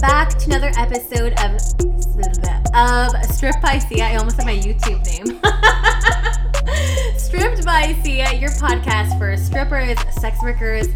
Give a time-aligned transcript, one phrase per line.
[0.00, 1.54] Back to another episode of
[2.72, 4.04] of Stripped by Sia.
[4.04, 5.40] I almost said my YouTube name.
[7.18, 10.86] Stripped by Sia, your podcast for strippers, sex workers,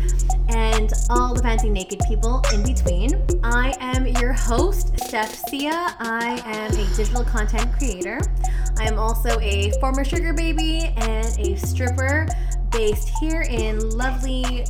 [0.50, 3.20] and all the fancy naked people in between.
[3.42, 5.72] I am your host, Steph Sia.
[5.98, 8.20] I am a digital content creator.
[8.78, 12.28] I am also a former sugar baby and a stripper
[12.70, 14.64] based here in lovely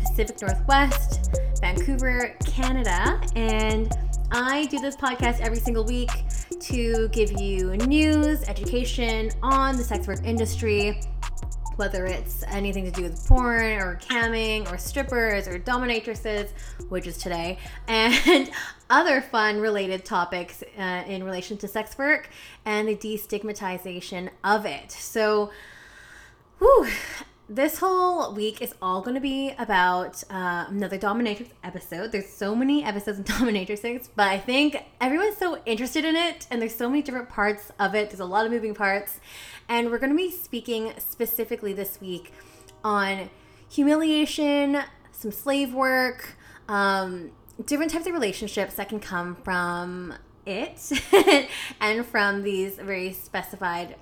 [0.00, 3.20] Pacific Northwest, Vancouver, Canada.
[3.36, 3.96] And
[4.32, 6.10] I do this podcast every single week
[6.58, 11.00] to give you news, education on the sex work industry,
[11.76, 16.48] whether it's anything to do with porn or camming or strippers or dominatrixes,
[16.88, 18.50] which is today, and
[18.90, 22.28] other fun related topics uh, in relation to sex work
[22.64, 24.90] and the destigmatization of it.
[24.90, 25.52] So,
[26.58, 26.88] whew,
[27.48, 32.12] this whole week is all going to be about uh, another dominatrix episode.
[32.12, 36.60] There's so many episodes of dominatrix, but I think everyone's so interested in it, and
[36.60, 38.10] there's so many different parts of it.
[38.10, 39.18] There's a lot of moving parts,
[39.68, 42.32] and we're going to be speaking specifically this week
[42.84, 43.30] on
[43.70, 46.36] humiliation, some slave work,
[46.68, 47.30] um,
[47.64, 50.92] different types of relationships that can come from it,
[51.80, 53.96] and from these very specified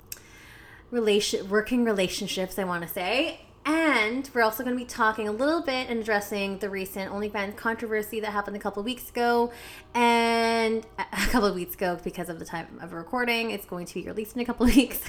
[0.91, 5.31] relation working relationships i want to say and we're also going to be talking a
[5.33, 9.51] little bit and addressing the recent OnlyFans controversy that happened a couple weeks ago.
[9.93, 13.93] And a couple of weeks ago, because of the time of recording, it's going to
[13.93, 15.01] be released in a couple weeks.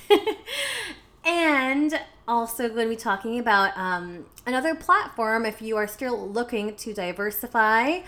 [1.24, 6.74] and also going to be talking about um, another platform if you are still looking
[6.74, 8.00] to diversify.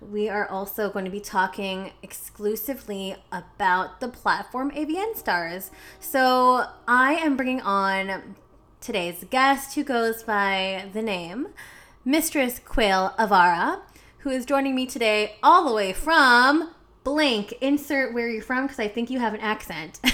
[0.00, 5.70] We are also going to be talking exclusively about the platform AVN Stars.
[6.00, 8.36] So I am bringing on
[8.80, 11.48] today's guest, who goes by the name
[12.02, 13.80] Mistress Quail Avara,
[14.18, 16.70] who is joining me today all the way from
[17.04, 17.52] blank.
[17.60, 20.00] Insert where you're from because I think you have an accent.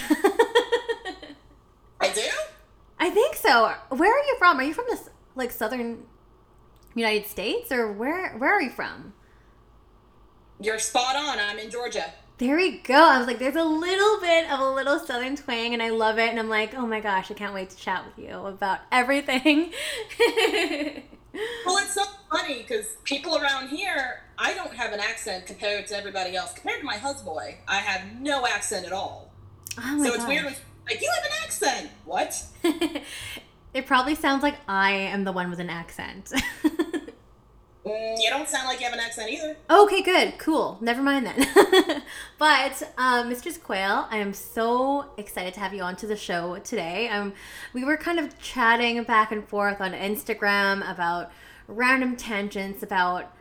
[2.00, 2.28] I do?
[2.98, 3.72] I think so.
[3.91, 4.58] Where are you from?
[4.58, 5.00] Are you from the
[5.36, 6.06] like southern
[6.97, 9.12] United States or where where are you from?
[10.60, 11.38] You're spot on.
[11.38, 12.12] I'm in Georgia.
[12.38, 12.94] There we go.
[12.94, 16.18] I was like, there's a little bit of a little southern twang, and I love
[16.18, 16.28] it.
[16.28, 19.72] And I'm like, oh my gosh, I can't wait to chat with you about everything.
[21.66, 25.96] well, it's so funny because people around here, I don't have an accent compared to
[25.96, 26.52] everybody else.
[26.52, 29.30] Compared to my husband, I have no accent at all.
[29.78, 30.54] Oh my so it's weird when
[30.86, 31.90] like you have an accent.
[32.04, 32.42] What?
[33.74, 36.32] it probably sounds like I am the one with an accent.
[37.86, 39.56] Mm, you don't sound like you have an accent either.
[39.70, 40.76] Okay, good, cool.
[40.80, 42.02] Never mind then.
[42.38, 46.58] but um, Mistress Quail, I am so excited to have you on to the show
[46.58, 47.08] today.
[47.08, 47.32] Um,
[47.72, 51.30] we were kind of chatting back and forth on Instagram about
[51.69, 53.32] random tangents about.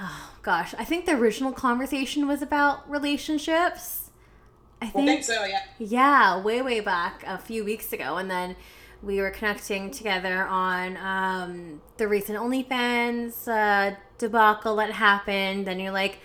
[0.00, 4.12] Oh gosh, I think the original conversation was about relationships.
[4.80, 5.62] I think, I think so, yeah.
[5.80, 8.54] Yeah, way way back a few weeks ago, and then
[9.02, 15.68] we were connecting together on um, the recent OnlyFans uh, debacle that happened.
[15.68, 16.18] And you're like,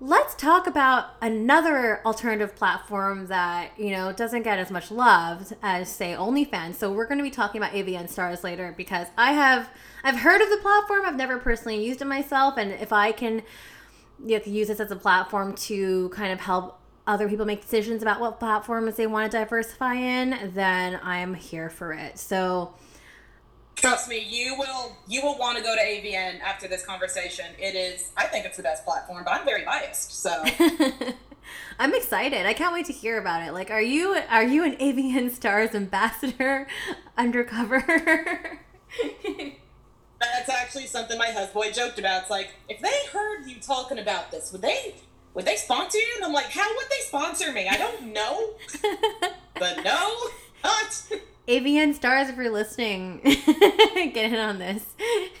[0.00, 5.88] let's talk about another alternative platform that, you know, doesn't get as much love as,
[5.88, 6.74] say, OnlyFans.
[6.74, 9.70] So we're going to be talking about AVN Stars later because I have,
[10.02, 11.02] I've heard of the platform.
[11.04, 12.58] I've never personally used it myself.
[12.58, 13.42] And if I can
[14.24, 18.20] you use this as a platform to kind of help other people make decisions about
[18.20, 22.18] what platforms they want to diversify in, then I'm here for it.
[22.18, 22.74] So
[23.74, 27.46] trust me, you will you will want to go to AVN after this conversation.
[27.58, 30.22] It is I think it's the best platform, but I'm very biased.
[30.22, 30.44] So
[31.78, 32.46] I'm excited.
[32.46, 33.52] I can't wait to hear about it.
[33.52, 36.68] Like are you are you an AVN Stars ambassador
[37.18, 37.82] undercover?
[40.20, 42.22] That's actually something my husband joked about.
[42.22, 44.94] It's like if they heard you talking about this, would they
[45.34, 46.12] would they sponsor you?
[46.16, 47.68] And I'm like, how would they sponsor me?
[47.68, 48.50] I don't know.
[49.58, 50.16] but no,
[50.62, 51.08] not.
[51.48, 54.84] AVN stars, if you're listening, get in on this.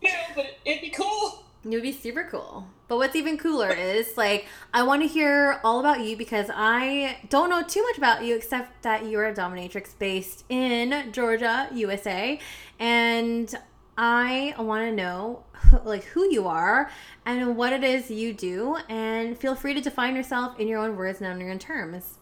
[0.00, 1.44] yeah, but it'd be cool.
[1.64, 2.66] It would be super cool.
[2.88, 7.18] But what's even cooler is like I want to hear all about you because I
[7.30, 12.38] don't know too much about you except that you're a dominatrix based in Georgia, USA,
[12.78, 13.54] and
[13.96, 15.44] I want to know
[15.84, 16.90] like who you are
[17.24, 20.96] and what it is you do and feel free to define yourself in your own
[20.96, 22.18] words and on your own terms.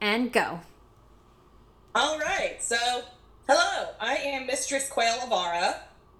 [0.00, 0.60] And go.
[1.94, 2.56] All right.
[2.60, 2.76] So,
[3.48, 3.88] hello.
[4.00, 5.78] I am Mistress Quail Avara.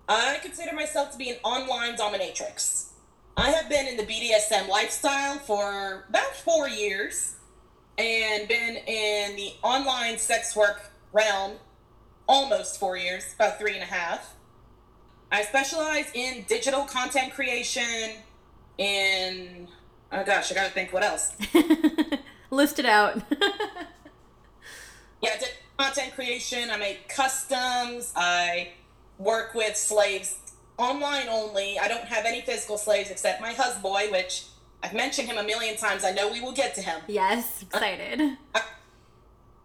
[0.08, 2.86] I consider myself to be an online dominatrix.
[3.36, 7.36] I have been in the BDSM lifestyle for about 4 years
[7.96, 11.52] and been in the online sex work realm
[12.28, 14.34] almost 4 years, about three and a half.
[15.30, 18.12] I specialize in digital content creation,
[18.78, 19.68] in
[20.12, 21.32] oh gosh, I gotta think what else.
[22.50, 23.22] List it out.
[25.20, 25.38] yeah,
[25.78, 26.70] content creation.
[26.70, 28.12] I make customs.
[28.16, 28.70] I
[29.18, 30.36] work with slaves
[30.78, 31.78] online only.
[31.78, 34.46] I don't have any physical slaves except my husband, which
[34.82, 36.04] I've mentioned him a million times.
[36.04, 37.02] I know we will get to him.
[37.06, 38.20] Yes, excited.
[38.54, 38.62] of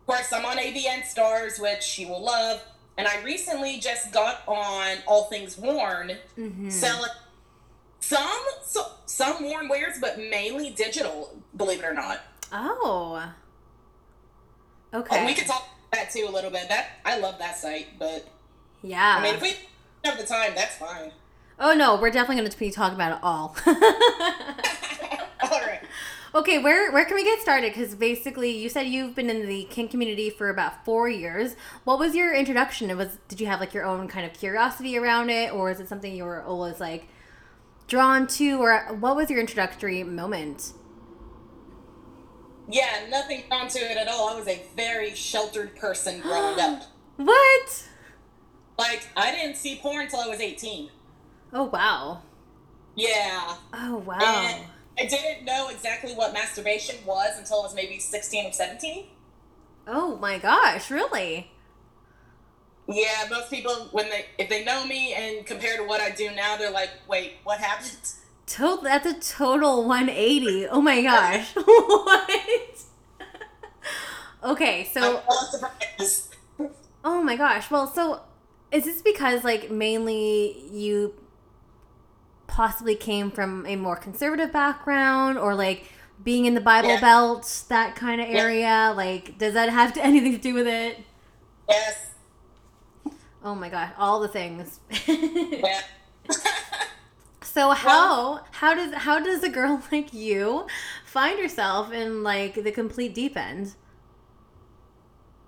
[0.05, 2.61] course, I'm on AVN Stars, which you will love.
[2.97, 6.69] And I recently just got on All Things Worn, mm-hmm.
[6.69, 7.09] selling
[7.99, 8.27] some
[8.63, 11.35] so, some worn wares, but mainly digital.
[11.55, 12.19] Believe it or not.
[12.51, 13.31] Oh.
[14.93, 15.21] Okay.
[15.21, 16.69] Oh, we could talk that too a little bit.
[16.69, 18.27] That I love that site, but
[18.83, 19.17] yeah.
[19.17, 19.55] I mean, if we
[20.05, 21.11] have the time, that's fine.
[21.59, 23.55] Oh no, we're definitely going to be talking about it all.
[23.65, 25.81] all right.
[26.35, 27.73] Okay, where where can we get started?
[27.73, 31.55] Because basically, you said you've been in the kink community for about four years.
[31.83, 32.89] What was your introduction?
[32.89, 35.79] It was did you have like your own kind of curiosity around it, or is
[35.79, 37.07] it something you were always like
[37.87, 40.73] drawn to, or what was your introductory moment?
[42.67, 44.29] Yeah, nothing drawn to it at all.
[44.29, 46.83] I was a very sheltered person growing up.
[47.15, 47.87] What?
[48.79, 50.89] Like I didn't see porn until I was eighteen.
[51.53, 52.23] Oh wow.
[52.95, 53.57] Yeah.
[53.71, 54.17] Oh wow.
[54.19, 54.65] And
[54.97, 59.05] I didn't know exactly what masturbation was until I was maybe 16 or 17.
[59.87, 61.51] Oh my gosh, really?
[62.87, 66.31] Yeah, most people when they if they know me and compare to what I do
[66.35, 67.97] now, they're like, "Wait, what happened?"
[68.45, 70.67] Total that's a total 180.
[70.67, 71.53] Oh my gosh.
[71.55, 72.29] what?
[74.43, 75.23] okay, so
[77.05, 77.71] Oh my gosh.
[77.71, 78.21] Well, so
[78.71, 81.13] is this because like mainly you
[82.47, 85.91] possibly came from a more conservative background or like
[86.23, 87.01] being in the Bible yeah.
[87.01, 88.61] Belt, that kind of area?
[88.61, 88.89] Yeah.
[88.89, 90.99] Like, does that have to, anything to do with it?
[91.69, 92.11] Yes.
[93.43, 94.79] Oh my god, all the things.
[95.07, 95.81] yeah.
[97.41, 100.65] so how well, how does how does a girl like you
[101.05, 103.75] find herself in like the complete deep end?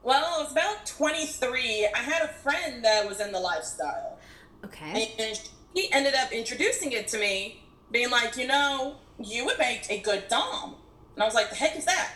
[0.04, 1.90] Well, I was about 23.
[1.96, 4.20] I had a friend that was in the lifestyle.
[4.64, 5.16] Okay.
[5.18, 9.86] And he ended up introducing it to me, being like, you know, you would make
[9.90, 10.76] a good Dom.
[11.14, 12.14] And I was like, the heck is that?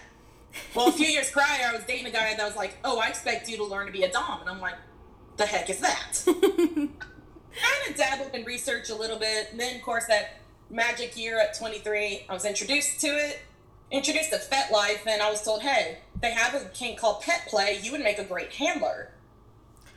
[0.73, 3.09] Well, a few years prior, I was dating a guy that was like, oh, I
[3.09, 4.41] expect you to learn to be a Dom.
[4.41, 4.75] And I'm like,
[5.37, 6.23] the heck is that?
[6.25, 9.49] kind of dabbled in research a little bit.
[9.51, 10.39] And then, of course, that
[10.69, 13.41] magic year at 23, I was introduced to it,
[13.91, 17.79] introduced to FetLife, and I was told, hey, they have a kink called Pet Play.
[17.81, 19.11] You would make a great handler.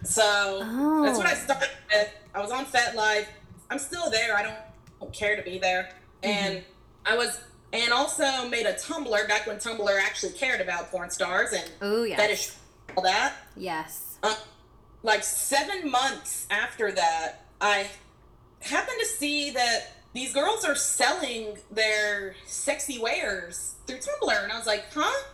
[0.04, 0.22] So
[0.62, 1.02] oh.
[1.04, 2.08] that's what I started with.
[2.34, 3.26] I was on FetLife.
[3.72, 4.36] I'm still there.
[4.36, 4.56] I don't,
[5.00, 5.88] don't care to be there.
[6.22, 6.46] Mm-hmm.
[6.46, 6.64] And
[7.06, 7.40] I was,
[7.72, 12.04] and also made a Tumblr back when Tumblr actually cared about porn stars and oh
[12.04, 12.20] yes.
[12.20, 12.50] fetish,
[12.94, 13.34] all that.
[13.56, 14.18] Yes.
[14.22, 14.34] Uh,
[15.02, 17.86] like seven months after that, I
[18.60, 24.58] happened to see that these girls are selling their sexy wares through Tumblr, and I
[24.58, 25.28] was like, huh?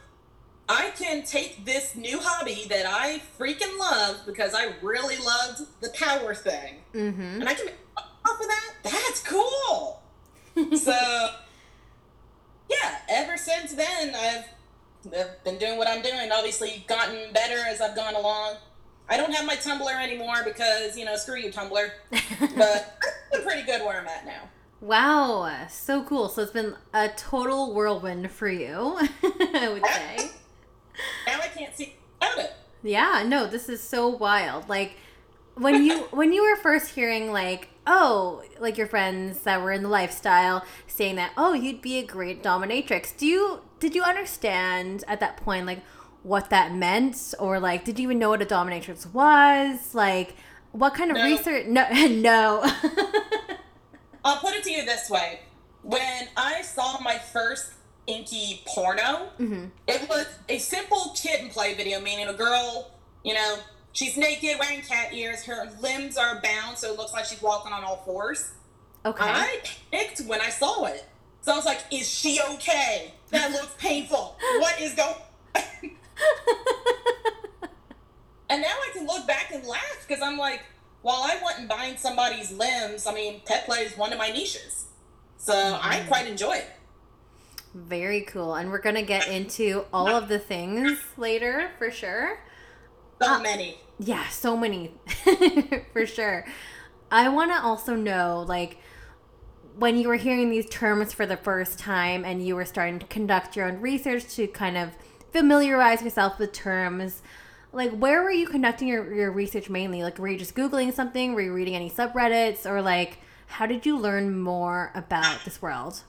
[0.71, 5.89] I can take this new hobby that I freaking love because I really loved the
[5.91, 7.41] power thing, mm-hmm.
[7.41, 7.71] and I can
[8.29, 8.75] off of that.
[8.85, 10.03] That's cool.
[10.79, 11.31] so,
[12.71, 14.45] yeah, ever since then, I've,
[15.17, 16.31] I've been doing what I'm doing.
[16.33, 18.57] Obviously, gotten better as I've gone along.
[19.09, 21.91] I don't have my Tumblr anymore because you know, screw you, Tumblr.
[22.57, 22.99] but
[23.33, 24.43] I'm pretty good where I'm at now.
[24.81, 26.29] Wow, so cool.
[26.29, 30.31] So it's been a total whirlwind for you, I would say.
[31.27, 32.53] now I can't see out it.
[32.83, 34.69] Yeah, no, this is so wild.
[34.69, 34.93] Like
[35.55, 39.83] when you when you were first hearing like oh like your friends that were in
[39.83, 43.17] the lifestyle saying that oh you'd be a great dominatrix.
[43.17, 45.81] Do you did you understand at that point like
[46.23, 47.35] what that meant?
[47.41, 49.95] Or like did you even know what a dominatrix was?
[49.95, 50.37] Like
[50.73, 51.25] what kind of no.
[51.25, 52.61] research no no.
[54.25, 55.41] I'll put it to you this way.
[55.83, 57.73] When i saw my first
[58.07, 59.67] inky porno mm-hmm.
[59.87, 62.91] it was a simple kitten play video meaning a girl
[63.23, 63.57] you know
[63.93, 67.73] she's naked wearing cat ears her limbs are bound so it looks like she's walking
[67.73, 68.53] on all fours
[69.05, 69.59] okay i
[69.91, 71.07] panicked when i saw it
[71.41, 75.15] so i was like is she okay that looks painful what is going
[78.49, 80.63] and now I can look back and laugh because I'm like,
[81.03, 84.87] while I wasn't buying somebody's limbs, I mean, pet play is one of my niches.
[85.37, 85.89] So mm-hmm.
[85.89, 86.67] I quite enjoy it.
[87.75, 88.55] Very cool.
[88.55, 92.41] And we're going to get into all of the things later for sure.
[93.21, 93.79] So uh, many.
[93.99, 94.93] Yeah, so many
[95.93, 96.47] for sure.
[97.11, 98.79] I want to also know, like,
[99.77, 103.07] when you were hearing these terms for the first time and you were starting to
[103.07, 104.91] conduct your own research to kind of
[105.33, 107.23] familiarize yourself with terms
[107.71, 111.33] like where were you conducting your, your research mainly like were you just googling something
[111.35, 116.03] were you reading any subreddits or like how did you learn more about this world?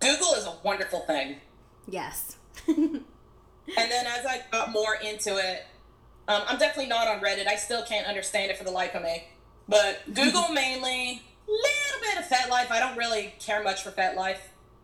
[0.00, 1.36] Google is a wonderful thing.
[1.86, 2.36] Yes.
[3.76, 5.66] and then as I got more into it,
[6.28, 7.46] um, I'm definitely not on Reddit.
[7.46, 9.24] I still can't understand it for the life of me.
[9.68, 12.70] But Google mainly, little bit of FetLife.
[12.70, 14.38] I don't really care much for FetLife.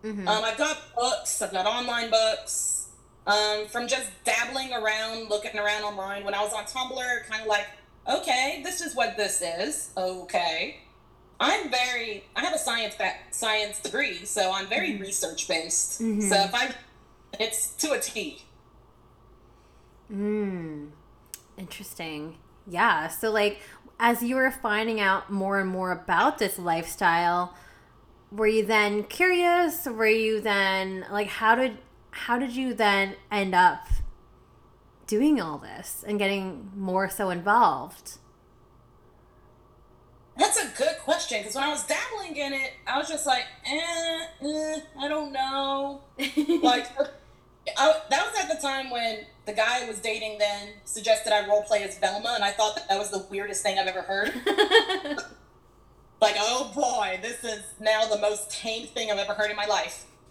[0.05, 0.27] Mm-hmm.
[0.27, 1.41] Um, I've got books.
[1.43, 2.89] I've got online books.
[3.27, 6.25] Um, from just dabbling around, looking around online.
[6.25, 7.67] When I was on Tumblr, kind of like,
[8.09, 9.91] okay, this is what this is.
[9.97, 10.81] Okay.
[11.39, 12.25] I'm very.
[12.37, 12.97] I have a science
[13.31, 15.03] science degree, so I'm very mm-hmm.
[15.03, 16.01] research based.
[16.01, 16.21] Mm-hmm.
[16.21, 16.73] So if I,
[17.39, 18.43] it's to a T.
[20.13, 20.89] Hmm.
[21.57, 22.37] Interesting.
[22.67, 23.09] Yeah.
[23.09, 23.61] So like,
[23.99, 27.55] as you were finding out more and more about this lifestyle,
[28.31, 29.87] were you then curious?
[29.87, 31.79] Were you then like, how did
[32.11, 33.87] how did you then end up
[35.07, 38.19] doing all this and getting more so involved?
[40.37, 43.45] That's a good question because when I was dabbling in it, I was just like,
[43.67, 46.03] eh, eh I don't know.
[46.19, 46.87] like,
[47.77, 51.47] I, that was at the time when the guy I was dating then suggested I
[51.47, 54.03] role play as Velma, and I thought that that was the weirdest thing I've ever
[54.03, 54.33] heard.
[56.21, 59.67] like, oh boy, this is now the most tame thing I've ever heard in my
[59.67, 60.07] life.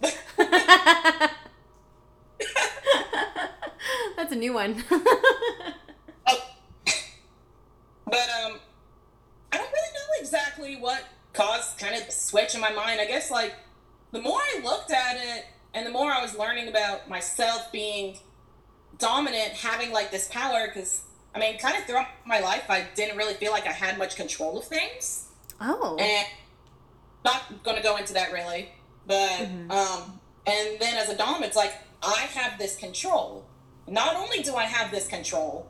[4.16, 4.82] That's a new one.
[4.90, 6.38] oh.
[8.06, 8.58] But um,
[9.52, 13.00] I don't really know exactly what caused kind of the switch in my mind.
[13.00, 13.54] I guess like
[14.12, 18.18] the more I looked at it and the more I was learning about myself being
[19.02, 21.02] dominant, having like this power, because
[21.34, 24.16] I mean, kind of throughout my life, I didn't really feel like I had much
[24.16, 25.28] control of things.
[25.60, 25.96] Oh.
[25.98, 26.26] And
[27.24, 28.70] not going to go into that really,
[29.06, 29.70] but mm-hmm.
[29.70, 33.44] um, and then as a dom, it's like I have this control.
[33.86, 35.68] Not only do I have this control,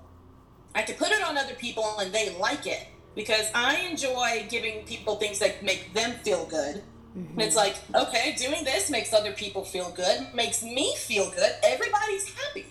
[0.75, 4.85] I can put it on other people and they like it because I enjoy giving
[4.85, 6.83] people things that make them feel good.
[7.17, 7.33] Mm-hmm.
[7.33, 11.53] And it's like, okay, doing this makes other people feel good, makes me feel good.
[11.63, 12.67] Everybody's happy.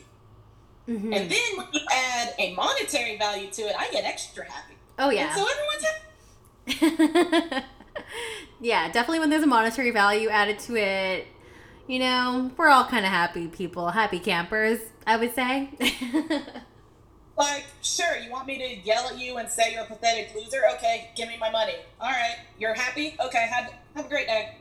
[0.88, 1.13] Mm-hmm.
[1.13, 4.75] And then when you add a monetary value to it, I get extra happy.
[5.00, 5.27] Oh, yeah.
[5.27, 5.47] And so
[6.67, 6.95] everyone's
[7.47, 7.65] happy.
[8.61, 11.27] yeah, definitely when there's a monetary value added to it,
[11.88, 15.69] you know, we're all kind of happy people, happy campers, I would say.
[17.38, 20.61] like, sure, you want me to yell at you and say you're a pathetic loser?
[20.75, 21.75] Okay, give me my money.
[22.00, 23.15] All right, you're happy?
[23.23, 24.55] Okay, have, have a great day.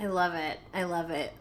[0.00, 0.58] I love it.
[0.72, 1.32] I love it.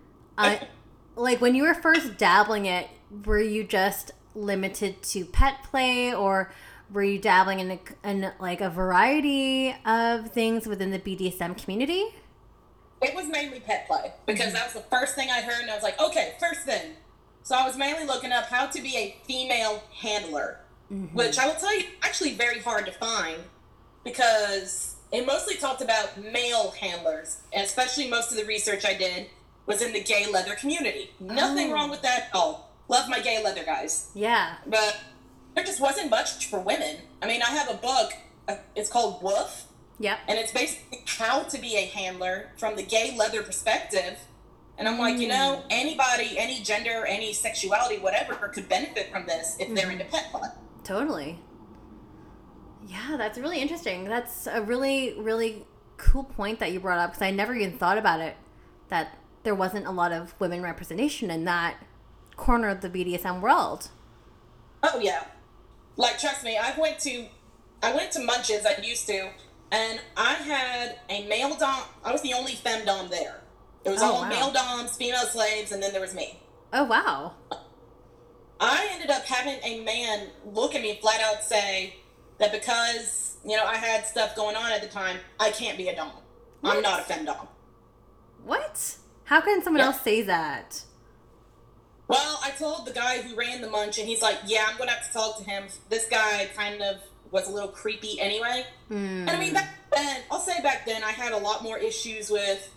[0.38, 0.68] I
[1.16, 2.88] like when you were first dabbling it,
[3.24, 6.52] were you just limited to pet play or
[6.92, 12.04] were you dabbling in, a, in like a variety of things within the BDSM community?
[13.02, 14.54] It was mainly pet play because mm-hmm.
[14.54, 16.92] that was the first thing I heard, and I was like, okay, first thing.
[17.42, 20.60] So I was mainly looking up how to be a female handler,
[20.92, 21.16] mm-hmm.
[21.16, 23.38] which I will tell you, actually very hard to find
[24.04, 29.28] because it mostly talked about male handlers, and especially most of the research I did
[29.66, 31.10] was in the gay leather community.
[31.20, 31.74] Nothing oh.
[31.74, 32.69] wrong with that at all.
[32.90, 34.10] Love my gay leather guys.
[34.14, 34.56] Yeah.
[34.66, 35.00] But
[35.54, 36.96] there just wasn't much for women.
[37.22, 38.12] I mean, I have a book,
[38.48, 39.66] uh, it's called Woof
[40.00, 40.18] Yep.
[40.28, 44.18] And it's basically how to be a handler from the gay leather perspective.
[44.78, 45.66] And I'm like, you know, mm.
[45.68, 50.48] anybody, any gender, any sexuality, whatever, could benefit from this if they're into pet play.
[50.84, 51.38] Totally.
[52.88, 54.04] Yeah, that's really interesting.
[54.04, 55.66] That's a really, really
[55.98, 58.36] cool point that you brought up because I never even thought about it
[58.88, 61.76] that there wasn't a lot of women representation in that
[62.40, 63.88] corner of the BDSM world.
[64.82, 65.24] Oh yeah,
[65.96, 67.26] like trust me, I went to,
[67.82, 68.66] I went to Munches.
[68.66, 69.30] I used to,
[69.70, 71.82] and I had a male dom.
[72.04, 73.42] I was the only femdom there.
[73.84, 74.28] It was oh, all wow.
[74.28, 76.40] male doms, female slaves, and then there was me.
[76.72, 77.34] Oh wow!
[78.58, 81.96] I ended up having a man look at me flat out say
[82.38, 85.88] that because you know I had stuff going on at the time, I can't be
[85.88, 86.12] a dom.
[86.62, 86.76] What?
[86.76, 87.46] I'm not a femdom.
[88.44, 88.96] What?
[89.24, 89.86] How can someone yeah.
[89.86, 90.84] else say that?
[92.10, 94.90] Well, I told the guy who ran the munch, and he's like, "Yeah, I'm gonna
[94.90, 95.68] have to talk to him.
[95.88, 96.96] This guy kind of
[97.30, 98.66] was a little creepy anyway.
[98.90, 99.28] Mm.
[99.28, 102.30] And I mean, back then, I'll say back then, I had a lot more issues
[102.30, 102.68] with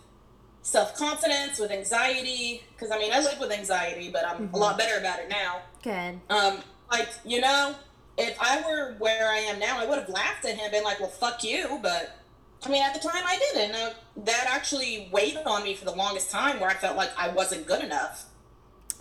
[0.62, 2.62] self confidence, with anxiety.
[2.72, 4.54] Because I mean, I live with anxiety, but I'm mm-hmm.
[4.54, 5.62] a lot better about it now.
[5.82, 6.20] Good.
[6.30, 6.58] Um,
[6.90, 7.74] like you know,
[8.16, 11.00] if I were where I am now, I would have laughed at him, been like,
[11.00, 12.20] "Well, fuck you," but.
[12.66, 13.74] I mean, at the time I didn't.
[13.74, 13.90] Uh,
[14.24, 17.66] that actually weighed on me for the longest time where I felt like I wasn't
[17.66, 18.24] good enough.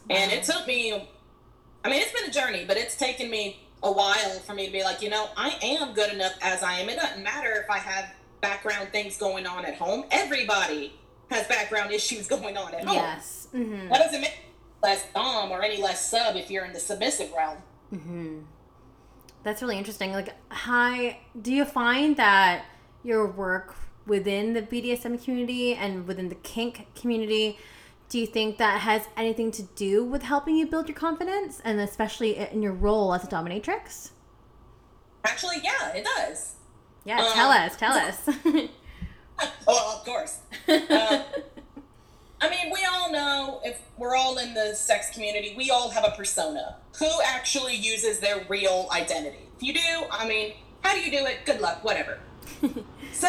[0.09, 0.93] And it took me,
[1.83, 4.71] I mean, it's been a journey, but it's taken me a while for me to
[4.71, 6.89] be like, you know, I am good enough as I am.
[6.89, 10.05] It doesn't matter if I have background things going on at home.
[10.11, 10.93] Everybody
[11.29, 12.95] has background issues going on at home.
[12.95, 13.47] Yes.
[13.53, 13.89] Mm-hmm.
[13.89, 14.39] That doesn't make
[14.81, 17.57] less dom or any less sub if you're in the submissive realm.
[17.93, 18.39] Mm-hmm.
[19.43, 20.13] That's really interesting.
[20.13, 22.65] Like, hi, do you find that
[23.03, 27.57] your work within the BDSM community and within the kink community,
[28.13, 31.79] do you think that has anything to do with helping you build your confidence and
[31.79, 34.11] especially in your role as a dominatrix?
[35.23, 36.53] Actually, yeah, it does.
[37.05, 38.29] Yeah, tell Um, us, tell us.
[39.67, 40.41] Oh, of course.
[40.69, 41.23] Uh,
[42.39, 46.03] I mean, we all know if we're all in the sex community, we all have
[46.05, 46.75] a persona.
[46.99, 49.49] Who actually uses their real identity?
[49.57, 51.39] If you do, I mean, how do you do it?
[51.45, 52.19] Good luck, whatever.
[53.11, 53.27] so,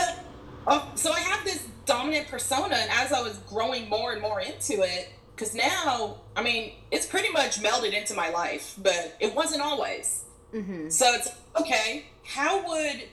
[0.67, 4.41] uh, so I have this dominant persona, and as I was growing more and more
[4.41, 9.35] into it, because now, I mean, it's pretty much melded into my life, but it
[9.35, 10.25] wasn't always.
[10.53, 11.29] hmm So it's
[11.61, 12.07] okay.
[12.25, 13.05] How would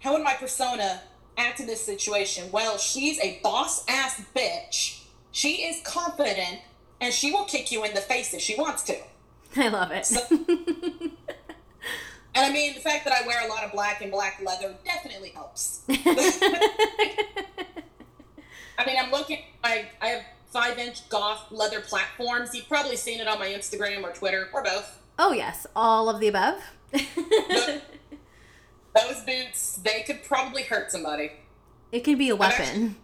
[0.00, 1.02] how would my persona
[1.36, 2.50] act in this situation?
[2.52, 5.02] Well, she's a boss ass bitch.
[5.32, 6.60] She is confident,
[7.00, 8.96] and she will kick you in the face if she wants to.
[9.56, 10.06] I love it.
[10.06, 10.20] So-
[12.38, 14.74] And I mean, the fact that I wear a lot of black and black leather
[14.84, 15.80] definitely helps.
[18.78, 19.38] I mean, I'm looking.
[19.64, 22.54] I I have five inch goth leather platforms.
[22.54, 24.98] You've probably seen it on my Instagram or Twitter or both.
[25.18, 26.60] oh, yes, all of the above.
[28.94, 31.32] Those boots, they could probably hurt somebody.
[31.92, 32.96] it could be a weapon.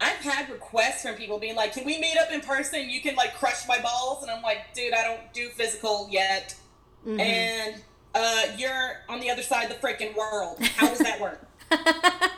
[0.00, 2.88] I've had requests from people being like, "Can we meet up in person?
[2.90, 6.54] You can like crush my balls," and I'm like, "Dude, I don't do physical yet,
[7.06, 7.20] Mhm.
[7.20, 7.82] and
[8.14, 10.60] uh, you're on the other side of the freaking world.
[10.76, 11.46] How does that work?"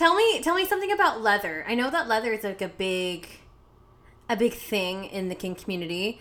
[0.00, 3.28] tell me tell me something about leather i know that leather is like a big
[4.30, 6.18] a big thing in the kink community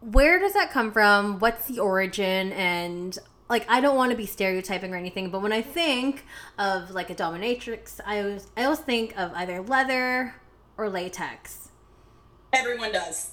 [0.00, 3.18] where does that come from what's the origin and
[3.50, 6.24] like i don't want to be stereotyping or anything but when i think
[6.58, 10.34] of like a dominatrix i always i always think of either leather
[10.78, 11.68] or latex
[12.52, 13.32] Everyone does.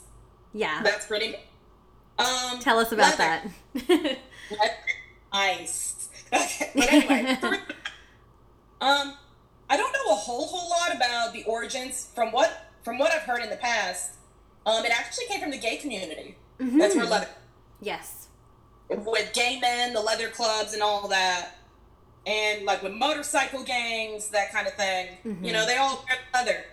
[0.54, 1.36] yeah That's pretty.
[2.19, 3.52] Um, tell us about leather.
[3.88, 4.19] that
[5.32, 5.93] ice.
[6.34, 7.38] Okay, but anyway,
[8.82, 9.13] um,
[9.69, 13.23] I don't know a whole whole lot about the origins from what from what I've
[13.23, 14.13] heard in the past.
[14.65, 16.38] Um, it actually came from the gay community.
[16.60, 17.30] That's where leather
[17.82, 18.27] yes
[18.89, 21.51] with gay men, the leather clubs, and all that,
[22.25, 25.17] and like with motorcycle gangs, that kind of thing.
[25.45, 26.65] You know, they all wear leather,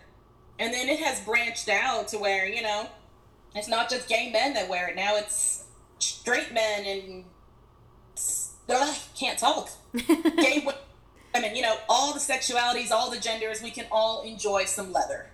[0.59, 2.89] and then it has branched out to where you know,
[3.55, 5.65] it's not just gay men that wear it now; it's
[5.99, 7.25] straight men and
[8.69, 9.71] ugh, can't talk.
[9.95, 10.75] Gay women,
[11.35, 14.93] I mean, you know, all the sexualities, all the genders, we can all enjoy some
[14.93, 15.27] leather.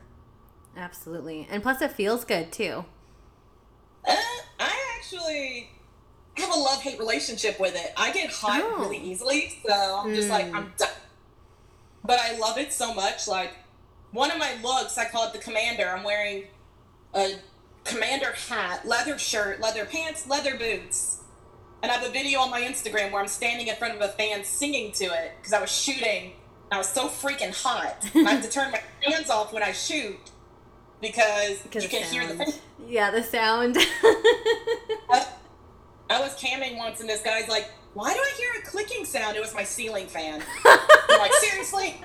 [0.77, 2.85] absolutely and plus it feels good too
[4.09, 4.15] Uh,
[4.61, 5.69] I actually
[6.37, 7.93] have a love hate relationship with it.
[7.97, 8.79] I get hot Oh.
[8.85, 10.55] really easily, so I'm just like Mm.
[10.57, 10.89] I'm done.
[12.05, 13.27] But I love it so much.
[13.29, 13.53] Like
[14.13, 15.89] one of my looks, I call it the commander.
[15.91, 16.45] I'm wearing
[17.15, 17.35] a
[17.85, 21.20] commander hat, leather shirt, leather pants, leather boots.
[21.83, 24.09] And I have a video on my Instagram where I'm standing in front of a
[24.09, 26.33] fan singing to it because I was shooting.
[26.71, 28.09] And I was so freaking hot.
[28.14, 30.19] I have to turn my fans off when I shoot
[31.01, 32.55] because, because you can hear the
[32.87, 33.79] yeah the sound
[36.11, 39.37] I was camming once, and this guy's like, "Why do I hear a clicking sound?"
[39.37, 40.43] It was my ceiling fan.
[40.66, 42.01] I'm like, seriously?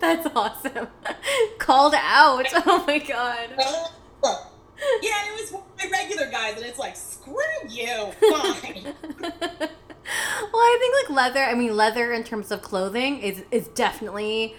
[0.00, 0.88] That's awesome.
[1.58, 2.46] Called out.
[2.66, 3.50] Oh my god.
[4.24, 4.36] Uh,
[5.02, 7.34] Yeah, it was one of my regular guys, and it's like, screw
[7.68, 8.12] you.
[8.20, 8.94] Fine.
[9.20, 14.54] well, I think like leather, I mean leather in terms of clothing is is definitely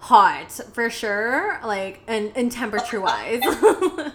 [0.00, 3.40] hot for sure, like and, and temperature wise.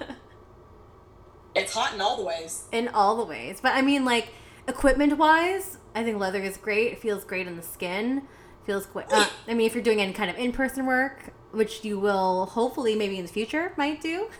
[1.56, 2.66] it's hot in all the ways.
[2.72, 3.60] in all the ways.
[3.62, 4.30] But I mean like
[4.68, 6.92] equipment wise, I think leather is great.
[6.94, 8.24] It feels great on the skin.
[8.66, 9.08] Feels great.
[9.12, 12.96] Uh, I mean if you're doing any kind of in-person work, which you will hopefully
[12.96, 14.30] maybe in the future might do.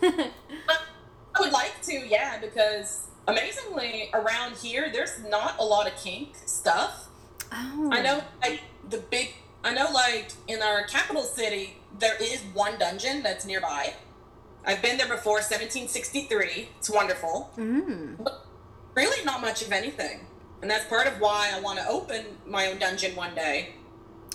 [1.34, 6.36] I would like to, yeah, because amazingly around here, there's not a lot of kink
[6.46, 7.08] stuff.
[7.52, 7.90] oh.
[7.92, 9.34] I know, like the big.
[9.62, 13.94] I know, like in our capital city, there is one dungeon that's nearby.
[14.66, 16.68] I've been there before, 1763.
[16.78, 17.50] It's wonderful.
[17.56, 18.26] Mm.
[18.94, 20.26] Really, not much of anything,
[20.62, 23.74] and that's part of why I want to open my own dungeon one day.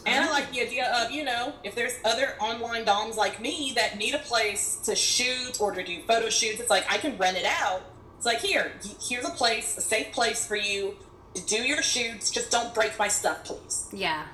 [0.06, 0.34] And I uh-huh.
[0.34, 4.14] like the idea of, you know, if there's other online doms like me that need
[4.14, 7.46] a place to shoot or to do photo shoots, it's like I can rent it
[7.46, 7.82] out.
[8.18, 10.96] It's like here, here's a place, a safe place for you
[11.34, 12.32] to do your shoots.
[12.32, 13.88] Just don't break my stuff, please.
[13.94, 14.26] Yeah.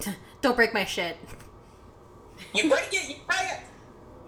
[0.40, 1.16] Don't break my shit.
[2.54, 3.64] You break it, you buy it.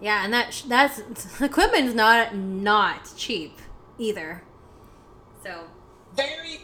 [0.01, 1.01] Yeah, and that that's
[1.39, 3.59] equipment is not not cheap
[3.97, 4.43] either.
[5.43, 5.67] So
[6.15, 6.61] Very,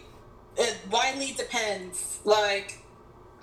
[0.57, 2.19] it widely depends.
[2.25, 2.79] Like,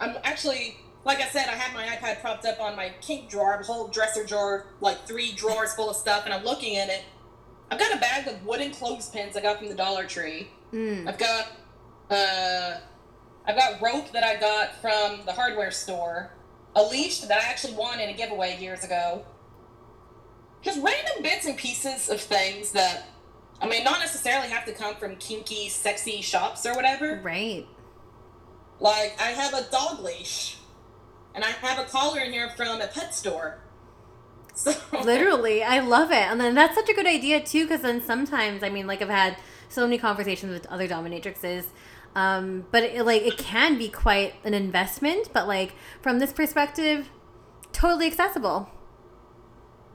[0.01, 3.55] I'm actually, like I said, I have my iPad propped up on my kink drawer,
[3.55, 7.03] a whole dresser drawer, like three drawers full of stuff, and I'm looking at it.
[7.71, 10.49] I've got a bag of wooden clothespins I got from the Dollar Tree.
[10.73, 11.47] mm, I've got
[12.11, 12.79] uh,
[13.47, 16.31] I've got rope that I got from the hardware store,
[16.77, 19.25] a leash that I actually won in a giveaway years ago.
[20.63, 23.09] Just random bits and pieces of things that,
[23.61, 27.21] I mean, not necessarily have to come from kinky, sexy shops or whatever.
[27.23, 27.67] Right.
[28.81, 30.59] Like, I have a dog leash,
[31.35, 33.61] and I have a collar in here from a pet store.
[34.57, 36.17] So, Literally, I love it.
[36.31, 39.09] And then that's such a good idea too, because then sometimes, I mean, like I've
[39.09, 39.37] had
[39.69, 41.65] so many conversations with other dominatrixes,
[42.15, 45.31] um, but it, like it can be quite an investment.
[45.33, 47.11] But like from this perspective,
[47.73, 48.71] totally accessible.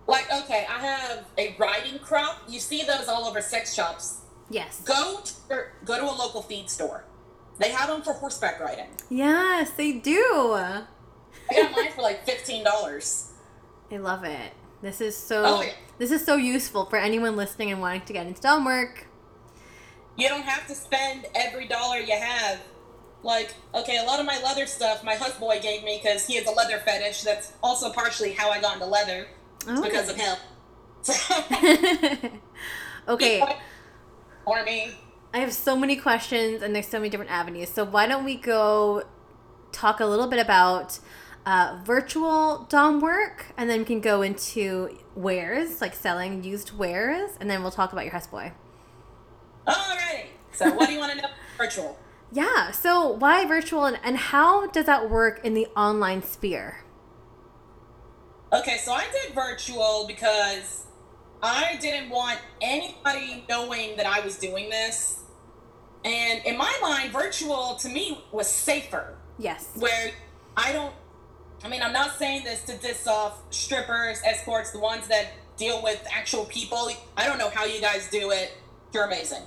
[0.07, 2.43] like, okay, I have a riding crop.
[2.49, 4.21] You see those all over sex shops.
[4.49, 4.81] Yes.
[4.81, 7.05] Go to, or go to a local feed store.
[7.59, 8.87] They have them for horseback riding.
[9.09, 10.53] Yes, they do.
[10.53, 10.83] I
[11.51, 13.31] got mine for like fifteen dollars.
[13.91, 14.53] I love it.
[14.81, 15.43] This is so.
[15.45, 15.73] Oh, yeah.
[15.97, 19.07] This is so useful for anyone listening and wanting to get into dom work.
[20.15, 22.61] You don't have to spend every dollar you have.
[23.21, 26.47] Like, okay, a lot of my leather stuff my husband gave me because he has
[26.47, 27.23] a leather fetish.
[27.23, 29.27] That's also partially how I got into leather
[29.67, 29.83] Oh.
[29.83, 30.37] because of him.
[33.09, 33.41] Okay.
[34.45, 34.91] or me.
[35.33, 37.69] I have so many questions and there's so many different avenues.
[37.69, 39.03] So why don't we go
[39.71, 40.99] talk a little bit about
[41.45, 47.31] uh, virtual dom work and then we can go into wares, like selling used wares,
[47.39, 48.51] and then we'll talk about your husboy.
[49.67, 50.25] Alrighty.
[50.51, 51.29] So, what do you want to know?
[51.57, 51.97] Virtual.
[52.31, 52.71] Yeah.
[52.71, 56.83] So why virtual and, and how does that work in the online sphere?
[58.53, 60.85] Okay, so I did virtual because
[61.41, 65.19] I didn't want anybody knowing that I was doing this.
[66.03, 69.15] And in my mind, virtual to me was safer.
[69.37, 69.69] Yes.
[69.75, 70.11] Where
[70.55, 70.93] I don't,
[71.63, 75.81] I mean, I'm not saying this to diss off strippers, escorts, the ones that deal
[75.83, 76.89] with actual people.
[77.17, 78.57] I don't know how you guys do it.
[78.93, 79.43] You're amazing.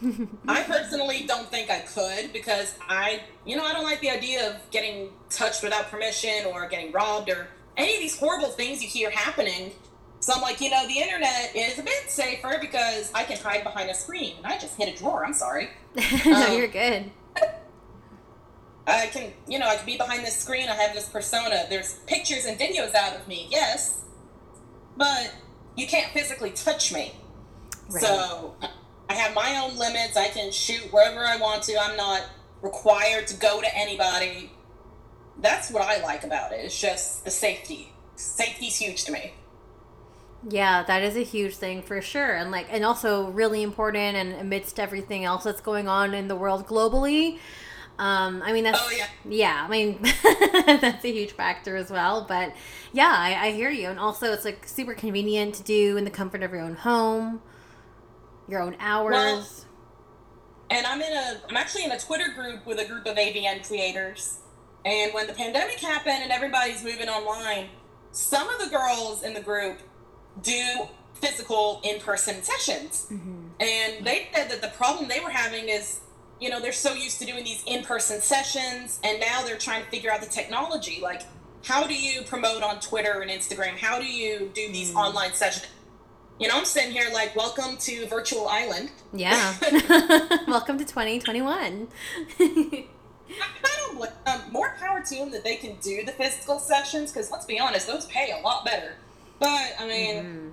[0.48, 4.50] I personally don't think I could because I, you know, I don't like the idea
[4.50, 8.88] of getting touched without permission or getting robbed or any of these horrible things you
[8.88, 9.72] hear happening.
[10.26, 13.62] So I'm like, you know, the internet is a bit safer because I can hide
[13.62, 14.36] behind a screen.
[14.38, 15.24] And I just hit a drawer.
[15.24, 15.70] I'm sorry.
[16.26, 17.12] no, Um, you're good.
[18.88, 20.68] I can, you know, I can be behind this screen.
[20.68, 21.66] I have this persona.
[21.70, 24.02] There's pictures and videos out of me, yes,
[24.96, 25.32] but
[25.76, 27.14] you can't physically touch me.
[27.88, 28.02] Right.
[28.02, 28.56] So
[29.08, 30.16] I have my own limits.
[30.16, 31.80] I can shoot wherever I want to.
[31.80, 32.22] I'm not
[32.62, 34.50] required to go to anybody.
[35.38, 36.64] That's what I like about it.
[36.64, 37.92] It's just the safety.
[38.16, 39.32] Safety's huge to me.
[40.48, 42.34] Yeah, that is a huge thing for sure.
[42.36, 46.36] And like and also really important and amidst everything else that's going on in the
[46.36, 47.38] world globally.
[47.98, 49.06] Um, I mean that's Oh, yeah.
[49.24, 49.98] yeah, I mean
[50.80, 52.26] that's a huge factor as well.
[52.28, 52.54] But
[52.92, 53.88] yeah, I, I hear you.
[53.88, 57.42] And also it's like super convenient to do in the comfort of your own home,
[58.48, 59.66] your own hours.
[60.70, 63.66] and I'm in a I'm actually in a Twitter group with a group of AVN
[63.66, 64.38] creators.
[64.84, 67.68] And when the pandemic happened and everybody's moving online,
[68.12, 69.80] some of the girls in the group
[70.42, 73.06] do physical in-person sessions.
[73.60, 76.00] And they said that the problem they were having is,
[76.40, 79.90] you know, they're so used to doing these in-person sessions and now they're trying to
[79.90, 81.22] figure out the technology like
[81.64, 83.76] how do you promote on Twitter and Instagram?
[83.76, 85.66] How do you do these online sessions?
[86.38, 88.90] You know, I'm sitting here like, welcome to Virtual Island.
[89.12, 89.54] yeah.
[90.46, 91.88] Welcome to 2021.
[92.38, 92.86] I
[93.78, 97.46] don't um, more power to them that they can do the physical sessions because let's
[97.46, 98.96] be honest, those pay a lot better.
[99.38, 100.52] But I mean, Mhm.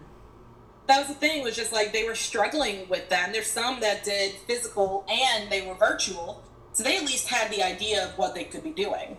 [0.87, 3.25] that was the thing was just like they were struggling with that.
[3.27, 6.43] And there's some that did physical and they were virtual,
[6.73, 9.17] so they at least had the idea of what they could be doing.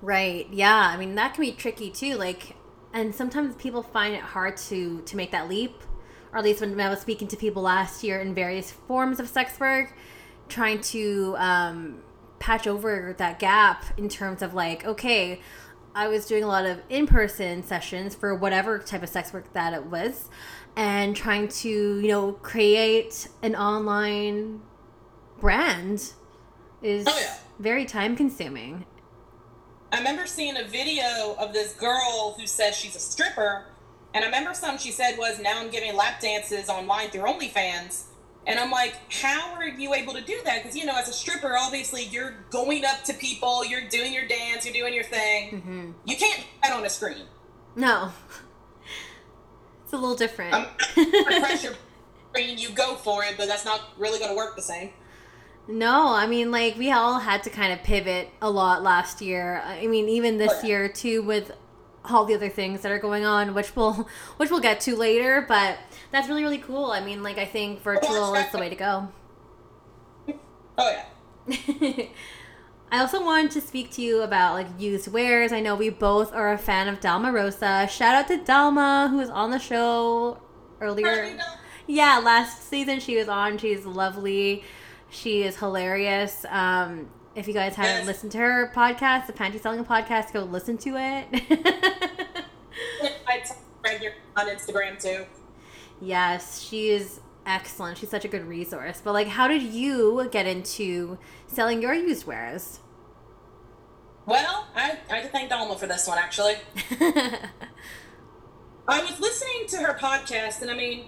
[0.00, 0.46] Right.
[0.52, 0.76] Yeah.
[0.92, 2.14] I mean, that can be tricky too.
[2.14, 2.54] Like,
[2.92, 5.82] and sometimes people find it hard to to make that leap,
[6.32, 9.28] or at least when I was speaking to people last year in various forms of
[9.28, 9.92] sex work,
[10.48, 12.02] trying to um,
[12.38, 15.40] patch over that gap in terms of like, okay,
[15.94, 19.52] I was doing a lot of in person sessions for whatever type of sex work
[19.54, 20.28] that it was,
[20.76, 24.60] and trying to you know create an online
[25.40, 26.12] brand
[26.82, 27.34] is Oh, yeah.
[27.58, 28.84] very time consuming.
[29.90, 33.64] I remember seeing a video of this girl who says she's a stripper,
[34.14, 38.04] and I remember something she said was, "Now I'm giving lap dances online through OnlyFans."
[38.48, 40.62] And I'm like, how are you able to do that?
[40.62, 44.26] Because you know, as a stripper, obviously you're going up to people, you're doing your
[44.26, 45.60] dance, you're doing your thing.
[45.60, 47.26] hmm You can't do that on a screen.
[47.76, 48.10] No.
[49.84, 50.52] It's a little different.
[50.52, 50.66] Um,
[51.40, 51.74] pressure
[52.30, 54.90] screen, you go for it, but that's not really going to work the same.
[55.66, 59.62] no, I mean, like, we all had to kind of pivot a lot last year.
[59.64, 60.68] I mean, even this Oh, yeah.
[60.68, 61.52] year, too, with
[62.04, 64.06] all the other things that are going on, which we'll,
[64.36, 65.78] which we'll get to later, but
[66.10, 66.86] that's really, really cool.
[66.90, 69.08] I mean, like, I think virtual is the way to go.
[70.80, 70.90] Oh
[71.48, 72.04] yeah.
[72.90, 75.52] I also wanted to speak to you about like used wares.
[75.52, 77.86] I know we both are a fan of Dalma Rosa.
[77.90, 80.38] Shout out to Dalma, who was on the show
[80.80, 81.36] earlier.
[81.86, 83.58] Yeah, last season she was on.
[83.58, 84.62] She's lovely.
[85.10, 86.46] She is hilarious.
[86.48, 88.06] Um, if you guys haven't Yes.
[88.06, 91.26] listened to her podcast, the Panty Selling Podcast, go listen to it.
[93.26, 93.42] I
[94.00, 95.24] here on Instagram too.
[96.00, 97.98] Yes, she is excellent.
[97.98, 99.00] She's such a good resource.
[99.02, 102.80] But like, how did you get into selling your used wares?
[104.26, 106.54] Well, I I can thank Dalma for this one actually.
[108.88, 111.06] I was listening to her podcast, and I mean,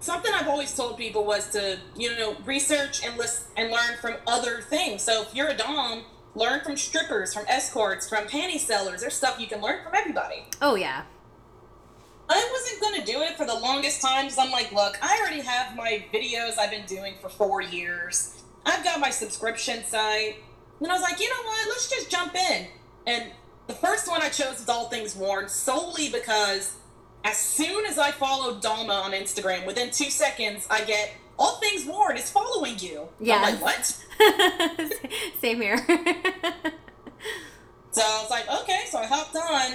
[0.00, 4.14] something I've always told people was to, you know, research and list and learn from
[4.26, 5.02] other things.
[5.02, 9.00] So if you're a dom, learn from strippers, from escorts, from panty sellers.
[9.02, 10.44] There's stuff you can learn from everybody.
[10.62, 11.04] oh yeah.
[12.28, 15.40] I wasn't gonna do it for the longest time because I'm like, look, I already
[15.42, 18.42] have my videos I've been doing for four years.
[18.66, 20.36] I've got my subscription site.
[20.80, 21.68] And I was like, you know what?
[21.68, 22.66] Let's just jump in.
[23.06, 23.32] And
[23.66, 26.76] the first one I chose was All Things Worn solely because
[27.24, 31.84] as soon as I followed Dalma on Instagram, within two seconds, I get All Things
[31.86, 33.08] Worn is following you.
[33.18, 33.42] Yeah.
[33.42, 33.96] I'm like, what?
[35.40, 35.84] Same here.
[37.90, 39.72] So I was like, okay, so I hopped on,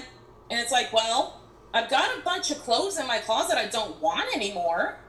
[0.49, 1.41] and it's like, well,
[1.73, 4.99] I've got a bunch of clothes in my closet I don't want anymore.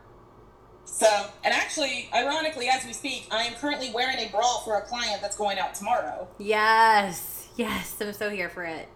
[0.87, 1.07] So,
[1.43, 5.21] and actually, ironically, as we speak, I am currently wearing a bra for a client
[5.23, 6.29] that's going out tomorrow.
[6.39, 7.49] yes.
[7.57, 7.95] Yes.
[8.01, 8.89] I'm so here for it.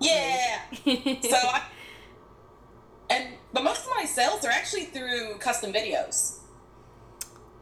[0.00, 0.60] Yeah.
[0.84, 1.62] So, I,
[3.08, 6.40] and but most of my sales are actually through custom videos.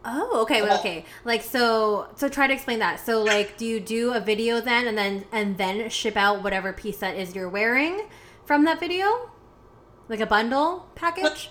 [0.05, 1.05] Oh, okay, Well- okay.
[1.23, 2.99] Like so so try to explain that.
[2.99, 6.73] So like do you do a video then and then and then ship out whatever
[6.73, 8.01] piece that is you're wearing
[8.45, 9.29] from that video?
[10.09, 11.49] Like a bundle package?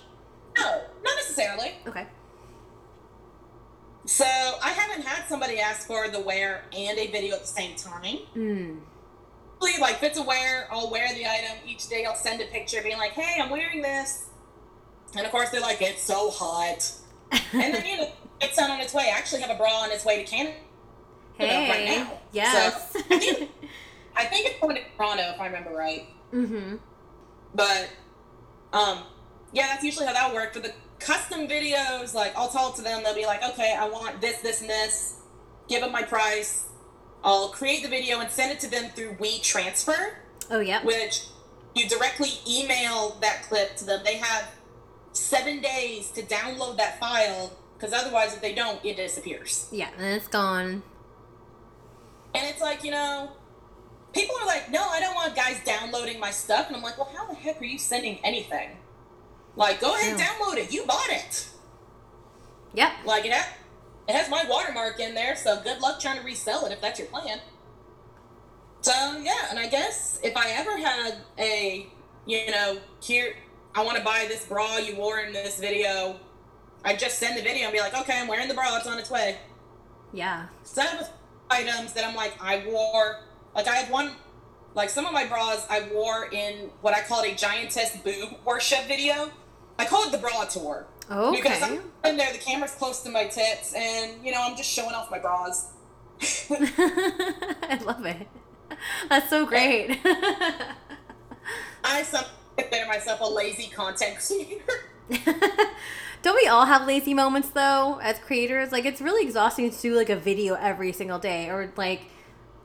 [0.59, 1.73] No, not necessarily.
[1.87, 2.07] Okay.
[4.05, 7.77] So I haven't had somebody ask for the wear and a video at the same
[7.77, 8.19] time.
[8.37, 8.81] Mm.
[9.61, 12.05] Like if it's a wear, I'll wear the item each day.
[12.05, 14.25] I'll send a picture being like, "Hey, I'm wearing this,"
[15.17, 16.91] and of course they're like, "It's so hot,"
[17.31, 18.09] and then you know
[18.41, 19.05] it's on its way.
[19.15, 20.57] I actually have a bra on its way to Canada.
[21.35, 21.71] hey.
[21.71, 22.13] right now.
[22.33, 22.93] Yes.
[22.93, 23.51] So, I think-
[24.17, 26.09] I think it's going to Toronto if I remember right.
[26.33, 26.79] Mhm.
[27.55, 27.91] But
[28.73, 28.99] um,
[29.53, 32.15] yeah, that's usually how that works for the custom videos.
[32.15, 33.03] Like I'll talk to them.
[33.03, 35.19] They'll be like, "Okay, I want this, this, and this."
[35.69, 36.67] Give them my price.
[37.25, 40.15] I'll create the video and send it to them through WeTransfer.
[40.51, 40.85] Oh, yep.
[40.85, 41.27] which
[41.75, 44.01] you directly email that clip to them.
[44.05, 44.51] They have
[45.13, 49.69] seven days to download that file because otherwise, if they don't, it disappears.
[49.73, 50.83] Yeah, and it's gone.
[52.35, 53.33] And it's like, you know,
[54.13, 56.67] people are like, no, I don't want guys downloading my stuff.
[56.69, 58.71] And I'm like, well, how the heck are you sending anything?
[59.57, 60.27] Like, go ahead Yeah.
[60.27, 60.73] download it.
[60.73, 61.49] You bought it.
[62.75, 62.93] Yep.
[63.05, 63.53] Like, it, ha-
[64.09, 66.99] it has my watermark in there, so good luck trying to resell it if that's
[66.99, 67.41] your plan.
[68.81, 71.87] So, yeah, and I guess if I ever had a,
[72.27, 73.35] you know, here,
[73.75, 76.17] I want to buy this bra you wore in this video,
[76.85, 78.99] I'd just send the video and be like, okay, I'm wearing the bra, it's on
[78.99, 79.37] its way.
[80.13, 80.47] Yeah.
[80.65, 80.83] So
[81.51, 83.21] items that I'm like, I wore,
[83.55, 84.13] like, I have one,
[84.75, 88.87] like, some of my bras I wore in what I called a giantess boob worship
[88.87, 89.31] video.
[89.79, 90.87] I call it the bra tour.
[91.09, 91.79] Because Okay.
[92.05, 94.95] I'm in there, the camera's close to my tits, and you know I'm just showing
[94.95, 95.73] off my bras.
[96.51, 98.29] I love it.
[99.09, 99.99] That's so great.
[101.85, 102.25] I some
[102.57, 104.65] consider myself a lazy content creator.
[106.23, 108.71] Don't we all have lazy moments though as creators?
[108.73, 112.03] Like it's really exhausting to do like a video every single day or like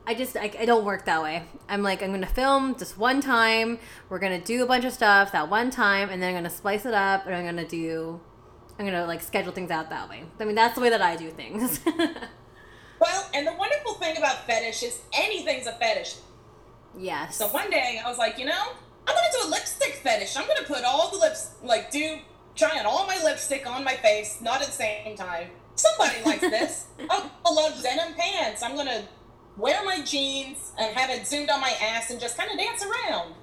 [0.08, 1.44] I just I, I don't work that way.
[1.68, 3.78] I'm like I'm gonna film just one time.
[4.08, 6.86] We're gonna do a bunch of stuff that one time, and then I'm gonna splice
[6.86, 8.18] it up, and I'm gonna do.
[8.78, 10.22] I'm gonna like schedule things out that way.
[10.40, 11.80] I mean that's the way that I do things.
[13.00, 16.16] Well, and the wonderful thing about fetish is anything's a fetish.
[16.98, 17.36] yes.
[17.36, 18.72] So one day I was like, you know,
[19.06, 20.36] I'm gonna do a lipstick fetish.
[20.36, 22.18] I'm gonna put all the lips, like, do
[22.56, 25.50] try on all my lipstick on my face, not at the same time.
[25.76, 26.86] Somebody likes this.
[27.08, 28.64] I love denim pants.
[28.64, 29.04] I'm gonna
[29.58, 32.82] wear my jeans and have it zoomed on my ass and just kind of dance
[32.84, 33.34] around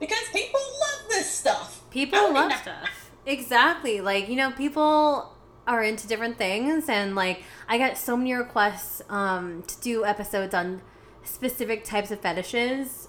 [0.00, 1.82] because people love this stuff.
[1.90, 3.10] People love even- stuff.
[3.26, 4.00] Exactly.
[4.00, 5.32] Like, you know, people
[5.66, 10.54] are into different things and like I got so many requests um to do episodes
[10.54, 10.80] on
[11.24, 13.08] specific types of fetishes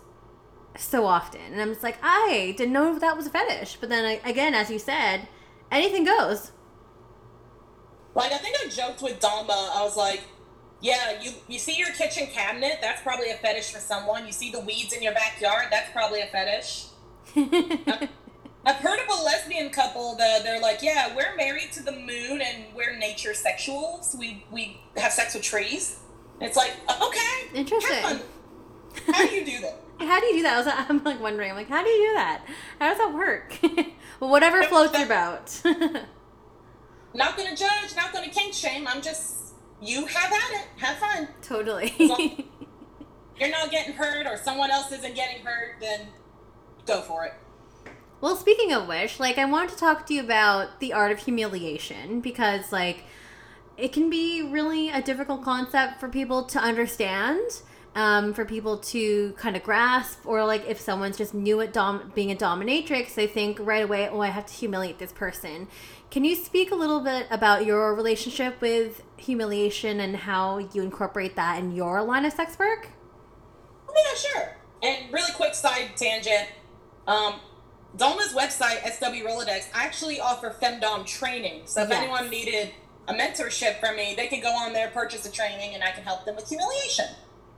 [0.76, 1.42] so often.
[1.42, 3.78] And I'm just like, I didn't know that was a fetish.
[3.80, 5.28] But then again, as you said,
[5.72, 6.52] anything goes.
[8.16, 9.70] Like I think I joked with Dalma.
[9.76, 10.24] I was like,
[10.82, 12.80] "Yeah, you you see your kitchen cabinet?
[12.82, 14.26] That's probably a fetish for someone.
[14.26, 15.68] You see the weeds in your backyard?
[15.72, 16.86] That's probably a fetish."
[18.66, 22.42] I've heard of a lesbian couple that they're like, "Yeah, we're married to the moon
[22.42, 24.18] and we're nature sexuals.
[24.18, 26.00] We we have sex with trees."
[26.40, 27.60] It's like, okay.
[27.60, 28.20] Interesting.
[29.08, 29.80] How do you do that?
[30.00, 30.54] How do you do that?
[30.54, 32.46] I was, I'm like wondering, I'm like, how do you do that?
[32.80, 33.58] How does that work?
[34.20, 35.62] well, whatever floats your boat.
[37.16, 38.88] Not gonna judge, not gonna kink shame.
[38.88, 39.47] I'm just,
[39.82, 40.68] you have at it.
[40.78, 41.28] Have fun.
[41.42, 41.94] totally.
[43.40, 46.08] You're not getting hurt or someone else isn't getting hurt, then
[46.86, 47.34] go for it.
[48.20, 51.20] Well, speaking of which, like I wanted to talk to you about the art of
[51.20, 53.04] humiliation because like
[53.78, 57.62] it can be really a difficult concept for people to understand,
[57.96, 62.12] um, for people to kind of grasp, or like if someone's just new at dom-
[62.16, 65.68] being a dominatrix, they think right away, oh, I have to humiliate this person.
[66.10, 71.36] Can you speak a little bit about your relationship with humiliation and how you incorporate
[71.36, 72.90] that in your line of sex work?
[73.90, 74.58] Oh, yeah, sure.
[74.84, 76.50] And really quick side tangent.
[77.08, 77.36] Um,
[77.96, 81.64] Dalma's website, SW Rolodex, actually offer femdom training.
[81.66, 82.00] So if Yes.
[82.00, 82.72] anyone needed
[83.08, 86.04] a mentorship from me, they can go on there, purchase a training, and I can
[86.04, 87.06] help them with humiliation.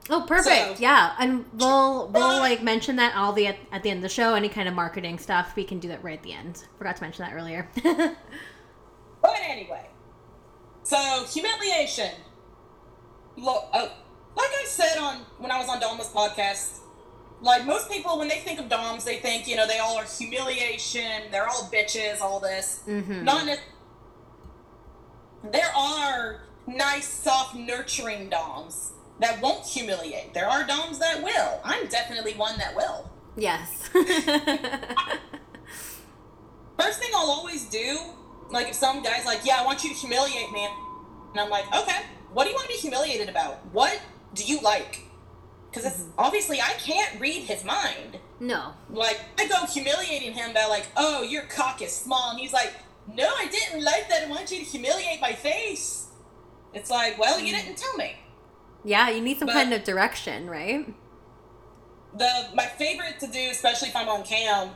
[0.08, 0.78] Oh, perfect.
[0.78, 4.02] So- yeah, and we'll we'll like mention that all the at, at the end of
[4.02, 4.34] the show.
[4.34, 6.64] Any kind of marketing stuff, we can do that right at the end.
[6.78, 7.68] Forgot to mention that earlier.
[9.22, 9.86] But anyway,
[10.90, 12.10] so humiliation.
[13.36, 13.88] Look, uh,
[14.36, 16.78] like I said on when I was on Dalma's podcast,
[17.40, 20.04] like most people when they think of Doms, they think you know they all are
[20.04, 21.30] humiliation.
[21.30, 22.20] They're all bitches.
[22.20, 22.80] All this.
[22.84, 23.56] hmm Not ne-
[25.44, 30.34] there are nice, soft, nurturing Doms that won't humiliate.
[30.34, 31.60] There are Doms that will.
[31.64, 33.08] I'm definitely one that will.
[33.36, 33.88] Yes.
[36.78, 37.98] First thing I'll always do,
[38.50, 40.68] like if some guy's like, "Yeah, I want you to humiliate me,"
[41.32, 43.64] and I'm like, "Okay, what do you want to be humiliated about?
[43.72, 44.00] What
[44.34, 45.00] do you like?"
[45.70, 46.18] Because it's mm-hmm.
[46.18, 48.18] obviously I can't read his mind.
[48.40, 48.74] no.
[48.90, 52.72] Like I go humiliating him by like, "Oh, your cock is small," and he's like,
[53.06, 54.24] "No, I didn't like that.
[54.24, 56.08] I want you to humiliate my face."
[56.72, 57.58] It's like, well, you mm.
[57.58, 58.14] didn't tell me.
[58.84, 60.86] Yeah, you need some But- kind of direction, right?
[62.14, 64.70] the my favorite to do, especially if I'm on cam,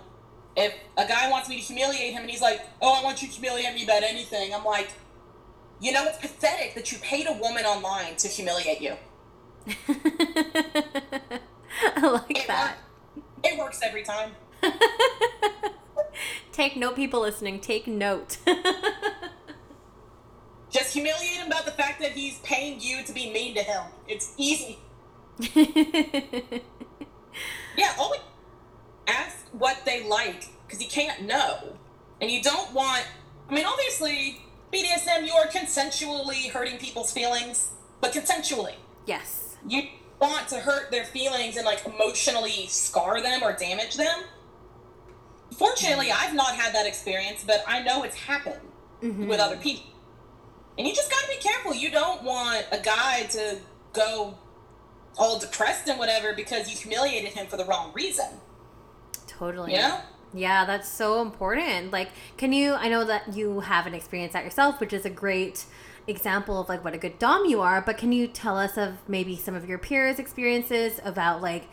[0.56, 3.28] if a guy wants me to humiliate him and he's like, "Oh, I want you
[3.28, 4.90] to humiliate me about anything," I'm like,
[5.80, 8.94] you know, it's pathetic that you paid a woman online to humiliate you.
[11.96, 12.76] I like It that.
[13.16, 13.26] works.
[13.44, 14.32] It works every time.
[16.52, 17.60] take note, people listening.
[17.60, 18.38] Take note.
[20.70, 23.82] Just humiliate him about the fact that he's paying you to be mean to him.
[24.08, 24.78] It's easy.
[27.76, 28.20] Yeah, always
[29.06, 31.76] ask what they like because you can't know,
[32.20, 33.04] and you don't want.
[33.48, 34.40] I mean, obviously,
[34.72, 38.74] BDSM, you are consensually hurting people's feelings, but consensually.
[39.06, 39.56] yes.
[39.66, 39.82] you
[40.20, 44.24] want to hurt their feelings and like emotionally scar them or damage them.
[45.56, 48.60] Fortunately, I've not had that experience, but I know it's happened
[49.02, 49.28] Mhm.
[49.28, 49.90] with other people.
[50.76, 51.74] And you just got to be careful.
[51.74, 53.58] You don't want a guy to
[53.92, 54.36] go
[55.16, 58.40] all depressed and whatever because you humiliated him for the wrong reason.
[59.38, 59.72] Totally.
[59.72, 60.02] Yeah.
[60.32, 61.92] Yeah, that's so important.
[61.92, 62.74] Like, can you?
[62.74, 65.64] I know that you haven't experienced that yourself, which is a great
[66.06, 67.80] example of like what a good dom you are.
[67.80, 71.68] But can you tell us of maybe some of your peers' experiences about like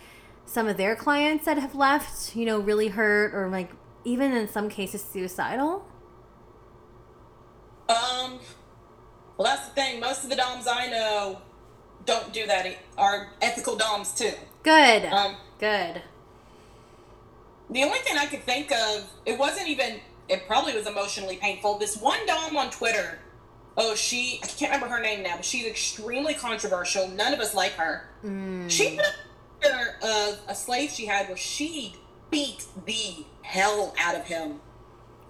[0.46, 3.72] some of their clients that have left, you know, really hurt or like
[4.04, 5.86] even in some cases suicidal?
[7.90, 8.40] Um,
[9.38, 10.00] well, that's the thing.
[10.00, 11.42] Most of the DOMs I know
[12.06, 14.34] don't do that, are ethical DOMs too.
[14.64, 15.06] Good.
[15.06, 16.02] Um, Good.
[17.72, 21.78] The only thing I could think of, it wasn't even, it probably was emotionally painful.
[21.78, 23.20] This one Dom on Twitter,
[23.78, 27.08] oh, she, I can't remember her name now, but she's extremely controversial.
[27.08, 28.10] None of us like her.
[28.26, 28.70] Mm.
[28.70, 29.14] She put a
[29.62, 31.96] picture of a slave she had where she
[32.30, 34.60] beat the hell out of him.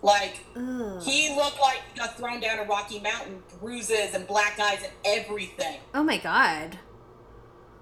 [0.01, 1.01] Like, Ugh.
[1.03, 4.91] he looked like he got thrown down a rocky mountain, bruises and black eyes and
[5.05, 5.79] everything.
[5.93, 6.79] Oh my god.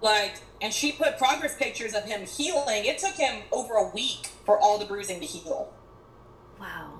[0.01, 2.85] Like, and she put progress pictures of him healing.
[2.85, 5.73] It took him over a week for all the bruising to heal.
[6.59, 6.93] Wow.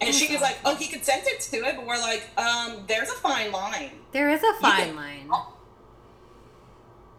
[0.00, 0.42] And she was Awesome.
[0.42, 3.90] like, "Oh, he consented to it," but we're like, "Um, there's a fine line.
[4.12, 5.30] There is a fine line.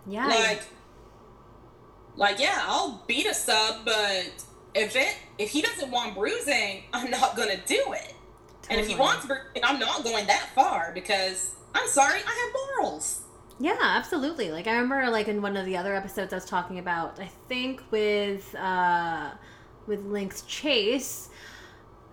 [0.07, 0.27] Yeah.
[0.27, 0.61] Like,
[2.15, 4.31] like, yeah, I'll beat a sub, but
[4.73, 8.15] if it if he doesn't want bruising, I'm not gonna do it.
[8.69, 12.83] And if he wants bruising, I'm not going that far because I'm sorry, I have
[12.83, 13.21] morals.
[13.59, 14.51] Yeah, absolutely.
[14.51, 17.29] Like I remember like in one of the other episodes I was talking about, I
[17.49, 19.31] think with uh
[19.85, 21.29] with Link's Chase,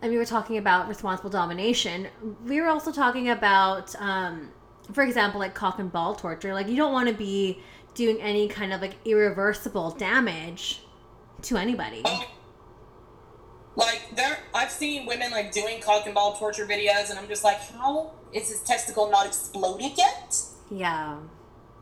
[0.02, 2.08] and we were talking about responsible domination.
[2.44, 4.50] We were also talking about um
[4.92, 6.52] for example like cock and ball torture.
[6.52, 7.60] Like you don't want to be
[7.94, 10.82] doing any kind of like irreversible damage
[11.42, 12.02] to anybody.
[12.04, 12.24] Oh,
[13.76, 17.44] Like there, I've seen women like doing cock and ball torture videos, and I'm just
[17.44, 20.34] like, how is his testicle not exploded yet?
[20.70, 21.18] Yeah.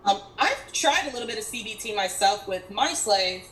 [0.05, 3.45] Um, I've tried a little bit of CBT myself with my slave,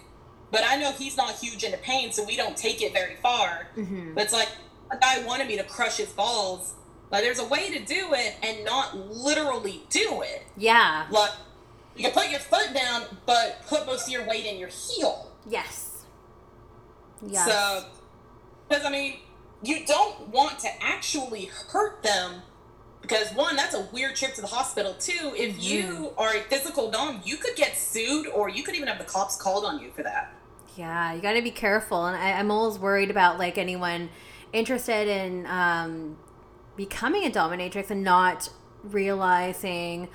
[0.51, 3.69] but I know he's not huge into pain, so we don't take it very far.
[3.77, 4.15] Mm-hmm.
[4.15, 4.51] But it's like
[4.91, 6.75] a guy wanted me to crush his balls.
[7.11, 10.45] Like there's a way to do it and not literally do it.
[10.57, 11.07] Yeah.
[11.11, 11.33] Like
[11.97, 15.31] you can put your foot down, but put most of your weight in your heel.
[15.49, 16.05] Yes.
[17.27, 17.47] Yes.
[17.47, 17.87] So,
[18.69, 19.19] because I mean,
[19.63, 22.43] you don't want to actually hurt them
[23.03, 24.95] because one, that's a weird trip to the hospital.
[24.99, 28.89] Two, if you are a physical dom, you could get sued or you could even
[28.89, 30.33] have the cops called on you for that.
[30.77, 34.09] Yeah, you got to be careful, and I, I'm always worried about like anyone
[34.53, 36.17] interested in um,
[36.77, 38.49] becoming a dominatrix and not
[38.83, 40.09] realizing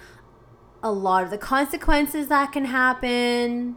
[0.81, 3.75] a lot of the consequences that can happen,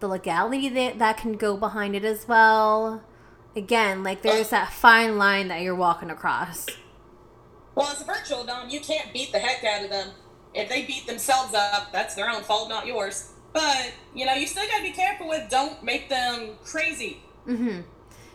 [0.00, 3.02] the legality that that can go behind it as well.
[3.56, 6.66] Again, like there's that fine line that you're walking across.
[7.80, 10.10] Well, as a virtual dom, you can't beat the heck out of them.
[10.52, 13.32] If they beat themselves up, that's their own fault, not yours.
[13.54, 15.48] But you know, you still gotta be careful with.
[15.48, 17.80] Don't make them crazy Mm-hmm.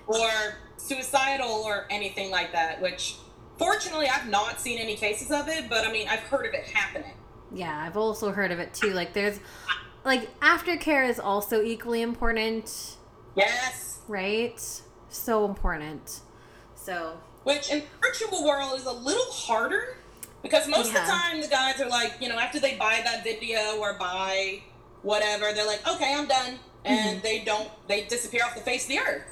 [0.07, 0.27] or
[0.77, 2.81] suicidal or anything like that.
[2.81, 3.17] Which,
[3.59, 5.69] fortunately, I've not seen any cases of it.
[5.69, 7.13] But I mean, I've heard of it happening.
[7.53, 8.93] Yeah, I've also heard of it too.
[8.93, 9.39] Like there's
[10.03, 12.97] like aftercare is also equally important,
[13.35, 13.99] Yes.
[14.07, 14.59] right?
[15.09, 16.21] So important.
[16.73, 19.97] So Which in the virtual world is a little harder
[20.45, 23.23] because most of the time the guys are like, you know, after they buy that
[23.23, 24.61] video or buy
[25.01, 27.23] whatever, they're like, okay, I'm done, and mm-hmm.
[27.23, 29.23] they don't, they disappear off the face of the earth.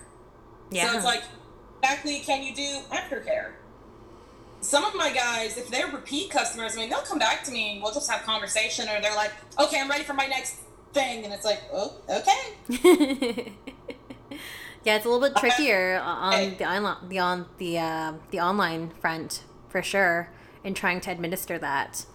[0.72, 1.22] yeah, So it's like,
[1.84, 3.52] exactly, can you do aftercare?
[4.62, 7.74] Some of my guys, if they're repeat customers, I mean, they'll come back to me
[7.74, 10.62] and we'll just have conversation, or they're like, okay, I'm ready for my next
[10.94, 13.54] thing, and it's like, oh, okay.
[14.84, 18.92] yeah, it's a little bit trickier on the on the on the uh, the online
[19.02, 20.30] front for sure
[20.64, 22.06] in trying to administer that.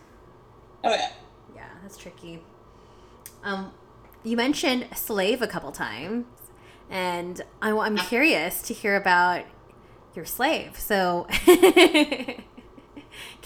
[0.85, 1.11] Oh yeah.
[1.55, 2.41] Yeah, that's tricky.
[3.43, 3.73] Um,
[4.23, 6.27] you mentioned slave a couple times,
[6.91, 9.45] and I, am curious to hear about
[10.14, 10.79] your slave.
[10.79, 12.43] So, can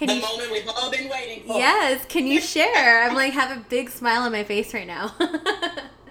[0.01, 0.20] The you?
[0.20, 1.59] moment we've all been waiting for.
[1.59, 3.03] Yes, can you share?
[3.05, 5.14] I'm like have a big smile on my face right now.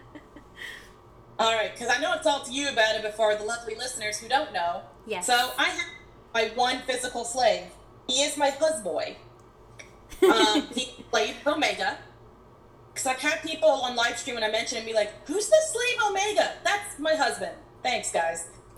[1.42, 4.20] All right, because I know it's all to you about it before the lovely listeners
[4.20, 4.82] who don't know.
[5.08, 5.26] yes.
[5.26, 5.88] So I have
[6.34, 7.64] my one physical slave.
[8.08, 9.16] He is my husband.
[10.24, 11.98] Um, he played Omega.
[12.94, 15.58] Because I've had people on live stream when I mention it be like, "Who's the
[15.72, 17.56] slave Omega?" That's my husband.
[17.82, 18.48] Thanks, guys.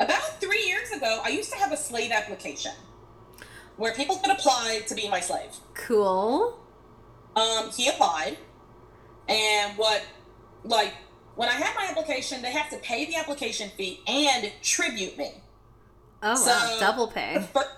[0.00, 2.72] About three years ago, I used to have a slave application
[3.76, 5.50] where people could apply to be my slave.
[5.74, 6.58] cool.
[7.36, 8.36] Um, he applied,
[9.28, 10.02] and what,
[10.64, 10.92] like,
[11.36, 15.32] when I had my application, they have to pay the application fee and tribute me.
[16.22, 17.48] Oh wow, So- double The, pay.
[17.52, 17.72] fir-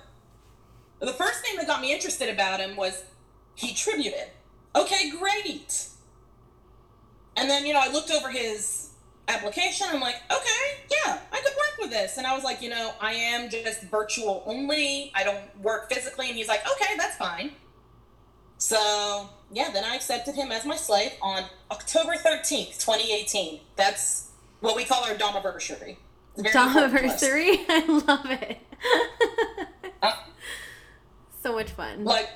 [1.01, 3.05] the first thing that got me interested about him was
[3.55, 4.29] he tributed.
[4.77, 5.87] Okay, great.
[7.37, 8.91] And then, you know, I looked over his
[9.29, 9.87] application.
[9.91, 12.17] I'm like, okay, yeah, I could work with this.
[12.19, 15.11] And I was like, you know, I am just virtual only.
[15.15, 16.29] I don't work physically.
[16.29, 17.53] And he's like, okay, that's fine.
[18.59, 23.61] So, yeah, then I accepted him as my slave on October 13th, 2018.
[23.77, 24.31] That's
[24.61, 25.97] what we call our Domiversary.
[26.37, 27.23] It's very important to us.
[27.23, 27.57] Domiversary.
[27.69, 28.59] I love it.
[30.03, 30.13] Uh,
[31.43, 32.05] so much fun.
[32.05, 32.29] like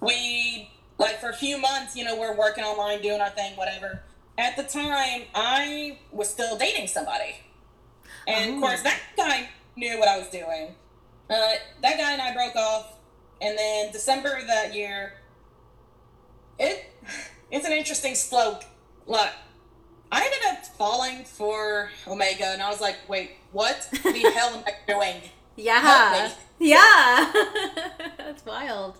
[0.00, 4.02] we like for a few months you know we're working online doing our thing whatever
[4.38, 7.36] at the time i was still dating somebody
[8.26, 8.54] and Oh.
[8.56, 10.74] of course that guy knew what i was doing
[11.30, 11.34] uh,
[11.82, 12.93] that guy and i broke off
[13.44, 15.14] and then december of that year
[16.58, 16.92] it
[17.50, 18.62] it's an interesting slope
[19.06, 19.30] look
[20.10, 24.64] i ended up falling for omega and i was like wait what the hell am
[24.66, 25.16] i doing
[25.56, 26.32] Yeah.
[26.58, 27.32] Yeah.
[28.18, 28.96] That's wild.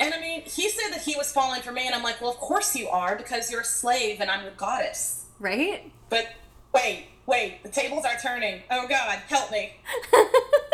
[0.00, 2.30] And I mean, he said that he was falling for me, and I'm like, well,
[2.30, 5.26] of course you are, because you're a slave and I'm your goddess.
[5.40, 5.90] Right?
[6.08, 6.28] But
[6.72, 8.62] wait, wait, the tables are turning.
[8.70, 9.72] Oh God, help me.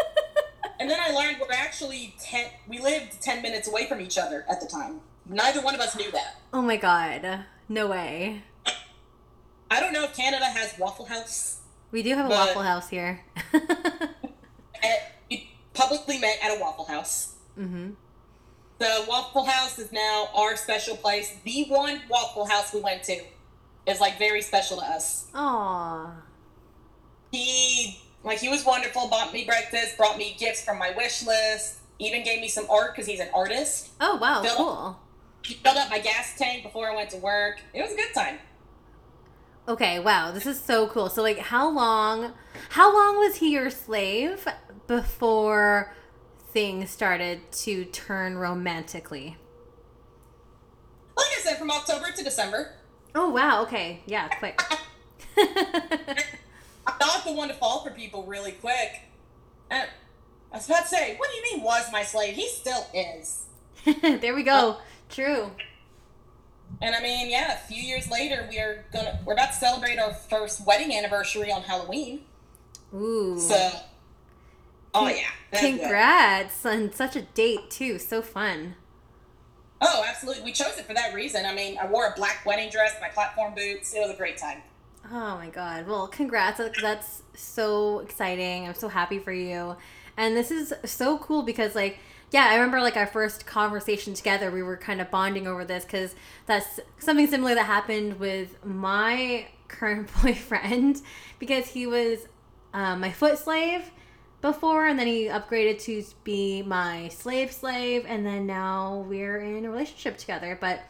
[0.81, 2.47] And then I learned we're actually ten.
[2.69, 5.01] We lived ten minutes away from each other at the time.
[5.27, 6.37] Neither one of us knew that.
[6.53, 7.45] oh my god.
[7.69, 8.43] No way.
[9.71, 11.61] I don't know if Canada has Waffle House.
[11.91, 13.21] We do have a Waffle House here.
[13.55, 17.35] At, we publicly met at a Waffle House.
[17.57, 17.91] hmm
[18.79, 21.35] The Waffle House is now our special place.
[21.45, 23.21] The one Waffle House we went to
[23.87, 25.27] is like very special to us.
[25.35, 26.11] Aw.
[27.33, 31.79] he like he was wonderful bought me breakfast brought me gifts from my wish list
[31.99, 35.01] even gave me some art because he's an artist Oh wow, Phil- cool.
[35.45, 38.13] he filled up my gas tank before i went to work it was a good
[38.15, 38.39] time
[39.67, 41.09] Okay, wow, this is so cool.
[41.09, 42.35] So like how long
[42.71, 44.47] how long was he your slave
[44.87, 45.95] before
[46.53, 49.39] things started to turn romantically?
[51.17, 52.75] Like I said, from October to December.
[53.15, 54.03] Oh wow, okay.
[54.05, 54.61] Yeah, quick.
[56.87, 59.01] I'm not the one to fall for people really quick.
[59.71, 59.89] And
[60.53, 62.35] I was about to say, what do you mean was my slave?
[62.35, 63.45] He still is.
[64.03, 64.77] there we go.
[65.09, 65.51] True.
[66.81, 69.99] And I mean, yeah, a few years later, we are gonna we're about to celebrate
[69.99, 72.23] our first wedding anniversary on Halloween.
[72.95, 73.39] Ooh.
[73.39, 73.71] So,
[74.93, 75.61] oh yeah, good.
[75.61, 77.99] Congrats on such a date too.
[77.99, 78.75] So fun.
[79.81, 80.45] Oh, absolutely.
[80.45, 81.45] We chose it for that reason.
[81.45, 83.95] I mean, I wore a black wedding dress, my platform boots.
[83.95, 84.63] It was a great time.
[85.13, 85.87] Oh my god.
[85.87, 86.59] Well, congrats.
[86.59, 88.67] That's- so exciting.
[88.69, 89.77] I'm so happy for you.
[90.17, 91.99] And this is so cool because like
[92.31, 95.85] yeah, I remember like our first conversation together, we were kind of bonding over this
[95.85, 96.15] cuz
[96.47, 101.03] that's something similar that happened with my current boyfriend
[101.41, 102.29] because he was
[102.73, 103.91] uh, my foot slave
[104.41, 109.65] before and then he upgraded to be my slave slave and then now we're in
[109.65, 110.81] a relationship together but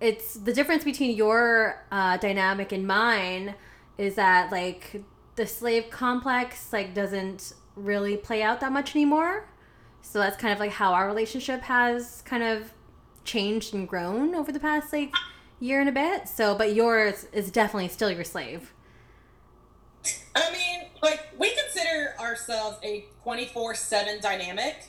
[0.00, 3.54] it's the difference between your uh, dynamic and mine
[3.98, 5.02] is that like
[5.36, 9.48] the slave complex like doesn't really play out that much anymore.
[10.02, 12.72] So that's kind of like how our relationship has kind of
[13.24, 15.12] changed and grown over the past like
[15.60, 16.28] year and a bit.
[16.28, 18.72] So but yours is definitely still your slave.
[20.34, 24.88] I mean, like we consider ourselves a twenty four seven dynamic.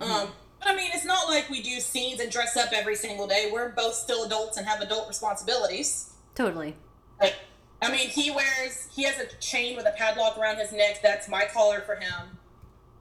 [0.00, 0.28] Um,
[0.58, 3.50] but I mean, it's not like we do scenes and dress up every single day.
[3.52, 6.12] We're both still adults and have adult responsibilities.
[6.34, 6.76] totally
[7.20, 7.34] Like,
[7.80, 11.00] I mean, he wears he has a chain with a padlock around his neck.
[11.02, 12.38] That's my collar for him.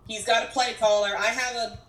[0.08, 1.16] He's got a play collar.
[1.18, 1.80] I have a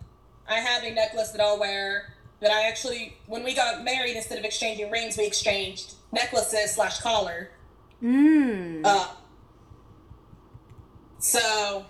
[0.49, 2.15] I have a necklace that I'll wear.
[2.41, 7.01] That I actually, when we got married, instead of exchanging rings, we exchanged necklaces slash
[7.01, 7.51] collar.
[8.01, 8.81] mm.
[8.85, 9.09] Uh,
[11.19, 11.85] so,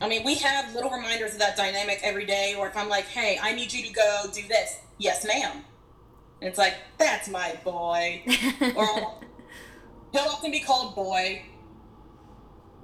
[0.00, 2.54] I mean, we have little reminders of that dynamic every day.
[2.58, 4.80] Or if I'm like, hey, I need you to go do this.
[4.98, 5.64] Yes, ma'am.
[6.40, 8.22] And it's like, that's my boy.
[8.76, 9.20] or
[10.12, 11.42] he'll often be called boy.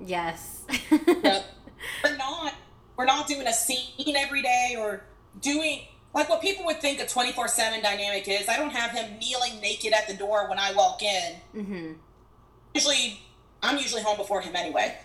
[0.04, 1.46] yes But
[2.04, 2.54] we're not.
[2.96, 5.04] We're not doing a scene every day or
[5.40, 5.82] doing
[6.14, 8.48] like what people would think a 24 7 dynamic is.
[8.48, 11.32] I don't have him kneeling naked at the door when I walk in.
[11.56, 11.92] mm-hmm.
[12.74, 13.20] usually
[13.62, 14.96] I'm usually home before him anyway.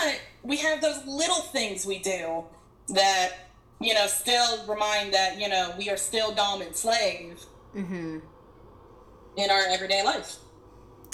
[0.00, 2.44] But we have those little things we do
[2.88, 3.30] that
[3.80, 8.18] you know still remind that you know we are still dom and slave Mm-hmm.
[9.36, 10.36] in our everyday life.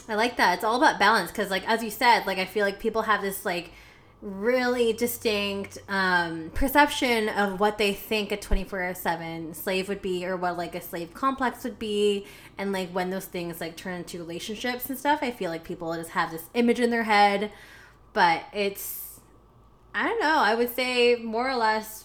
[0.09, 0.55] I like that.
[0.55, 3.21] It's all about balance because, like, as you said, like, I feel like people have
[3.23, 3.71] this, like,
[4.23, 10.37] really distinct um, perception of what they think a 24 7 slave would be or
[10.37, 12.27] what, like, a slave complex would be.
[12.57, 15.95] And, like, when those things, like, turn into relationships and stuff, I feel like people
[15.95, 17.53] just have this image in their head.
[18.19, 19.21] But it's,
[19.95, 22.03] I don't know, I would say more or less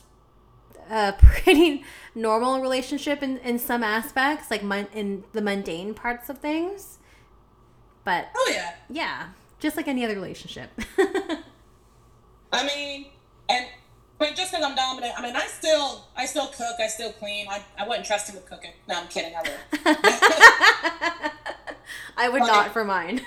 [0.91, 1.83] a pretty
[2.13, 6.99] normal relationship in, in some aspects, like, mon- in the mundane parts of things.
[8.03, 8.73] But Oh yeah.
[8.91, 10.69] yeah, just like any other relationship.
[12.51, 13.07] I mean,
[13.49, 13.65] and
[14.19, 17.47] but just because I'm dominant, I mean, I still I still cook, I still clean.
[17.49, 18.73] I, I wouldn't trust him with cooking.
[18.87, 19.33] No, I'm kidding.
[19.35, 19.57] I would.
[22.17, 23.21] I would not for mine.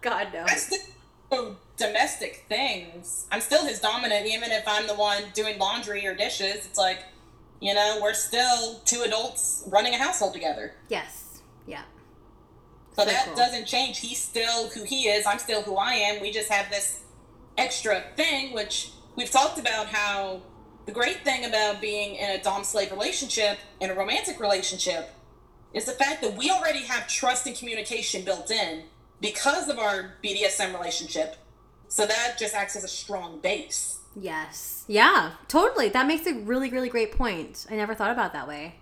[0.00, 0.44] God no.
[0.48, 0.56] I
[1.76, 3.26] domestic things.
[3.30, 6.66] I'm still his dominant, even if I'm the one doing laundry or dishes.
[6.66, 7.04] It's like,
[7.60, 10.74] you know, we're still two adults running a household together.
[10.88, 11.40] Yes.
[11.66, 11.82] Yeah.
[12.96, 13.34] So So that cool.
[13.36, 13.98] doesn't change.
[13.98, 15.26] He's still who he is.
[15.26, 16.20] I'm still who I am.
[16.20, 17.00] We just have this
[17.56, 20.42] extra thing, which we've talked about how
[20.86, 25.10] the great thing about being in a dom slave relationship, in a romantic relationship,
[25.72, 28.84] is the fact that we already have trust and communication built in
[29.20, 31.36] because of our BDSM relationship.
[31.88, 33.98] So that just acts as a strong base.
[34.14, 34.84] Yes.
[34.86, 35.32] Yeah.
[35.48, 35.88] Totally.
[35.88, 37.66] That makes a really, really great point.
[37.70, 38.76] I never thought about that way.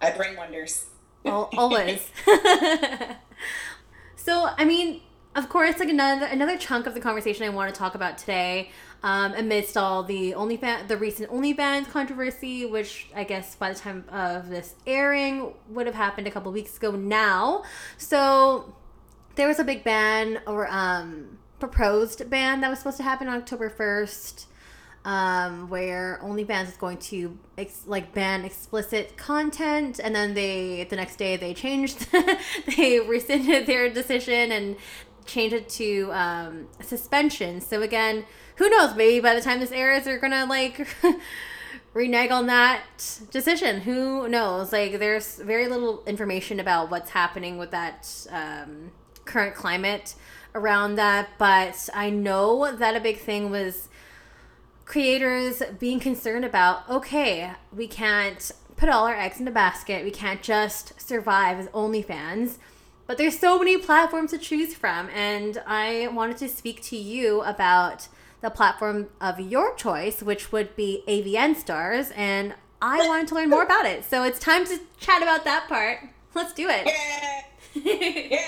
[0.00, 0.86] I bring wonders.
[1.24, 2.10] Al- always.
[4.16, 5.02] so, I mean,
[5.34, 8.70] of course, like another another chunk of the conversation I want to talk about today,
[9.02, 14.04] um, amidst all the OnlyFans, the recent OnlyFans controversy, which I guess by the time
[14.10, 17.64] of this airing would have happened a couple weeks ago now.
[17.96, 18.74] So,
[19.36, 23.36] there was a big ban or um, proposed ban that was supposed to happen on
[23.36, 24.48] October first
[25.04, 30.96] um, where OnlyFans is going to ex- like ban explicit content, and then they the
[30.96, 32.06] next day they changed,
[32.76, 34.76] they rescinded their decision and
[35.24, 37.60] changed it to um, suspension.
[37.60, 38.26] So again,
[38.58, 38.94] who knows?
[38.94, 40.86] Maybe by the time this airs, they're gonna like.
[41.94, 42.82] renege on that
[43.30, 48.92] decision who knows like there's very little information about what's happening with that um,
[49.24, 50.14] current climate
[50.54, 53.88] around that but i know that a big thing was
[54.88, 60.04] creators being concerned about okay, we can't put all our eggs in a basket.
[60.04, 62.56] We can't just survive as OnlyFans.
[63.06, 67.42] But there's so many platforms to choose from, and I wanted to speak to you
[67.42, 68.08] about
[68.40, 73.50] the platform of your choice, which would be AVN Stars, and I wanted to learn
[73.50, 74.04] more about it.
[74.04, 76.00] So it's time to chat about that part.
[76.34, 76.86] Let's do it.
[76.86, 78.30] Yeah.
[78.30, 78.40] yeah.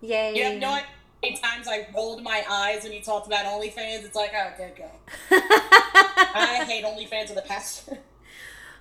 [0.00, 0.36] Yay.
[0.36, 3.44] You have no idea how many times I rolled my eyes when you talked about
[3.44, 4.04] OnlyFans.
[4.04, 4.90] It's like, oh, good go.
[5.30, 7.98] I hate OnlyFans with a passion.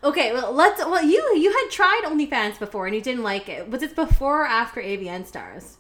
[0.03, 3.69] okay, well let's well you you had tried OnlyFans before and you didn't like it.
[3.69, 5.77] Was it before or after AVN Stars?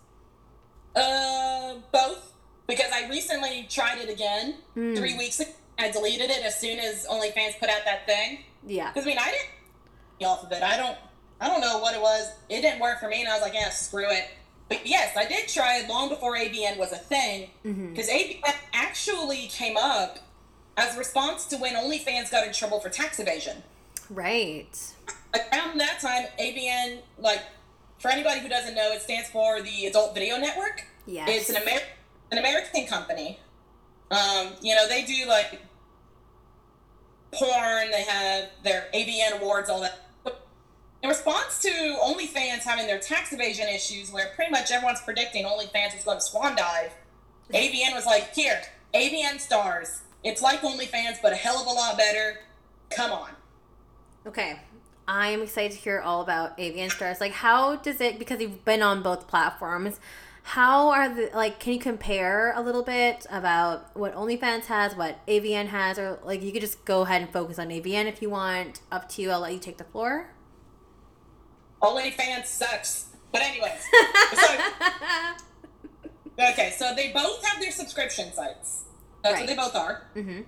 [0.95, 2.33] Uh, both.
[2.67, 4.95] Because I recently tried it again Hmm.
[4.95, 5.51] three weeks ago.
[5.79, 8.43] I deleted it as soon as OnlyFans put out that thing.
[8.65, 8.91] Yeah.
[8.91, 10.63] Because I mean, I didn't off of it.
[10.63, 10.97] I don't.
[11.39, 12.31] I don't know what it was.
[12.49, 14.27] It didn't work for me, and I was like, yeah, screw it.
[14.69, 17.51] But yes, I did try it long before AVN was a thing.
[17.63, 18.41] Because AVN
[18.73, 20.17] actually came up
[20.75, 23.61] as a response to when OnlyFans got in trouble for tax evasion.
[24.09, 24.67] Right.
[25.35, 27.41] Around that time, AVN, like,
[27.99, 30.85] for anybody who doesn't know, it stands for the Adult Video Network.
[31.05, 31.29] Yes.
[31.29, 31.81] It's an Amer-
[32.31, 33.39] an American company.
[34.11, 35.61] Um, you know, they do like
[37.31, 37.91] porn.
[37.91, 40.03] They have their AVN awards, all that.
[41.03, 45.95] In response to OnlyFans having their tax evasion issues, where pretty much everyone's predicting OnlyFans
[45.95, 46.91] was going to swan dive,
[47.53, 48.61] AVN was like, "Here,
[48.93, 50.01] AVN stars.
[50.23, 52.39] It's like OnlyFans, but a hell of a lot better.
[52.89, 53.29] Come on."
[54.25, 54.59] Okay.
[55.07, 57.21] I am excited to hear all about AVN Stars.
[57.21, 60.01] Like, how does it, because you've been on both platforms,
[60.47, 65.19] how are the, like, can you compare a little bit about what OnlyFans has, what
[65.27, 68.29] AVN has, or like, you could just go ahead and focus on AVN if you
[68.29, 68.79] want.
[68.89, 69.29] Up to you.
[69.31, 70.29] I'll let you take the floor.
[71.81, 73.07] OnlyFans sucks.
[73.31, 73.83] But anyways,
[74.35, 74.57] so
[76.39, 78.85] Okay, so they both have their subscription sites.
[79.23, 79.41] That's Right.
[79.41, 80.07] what they both are.
[80.15, 80.41] mm-hmm.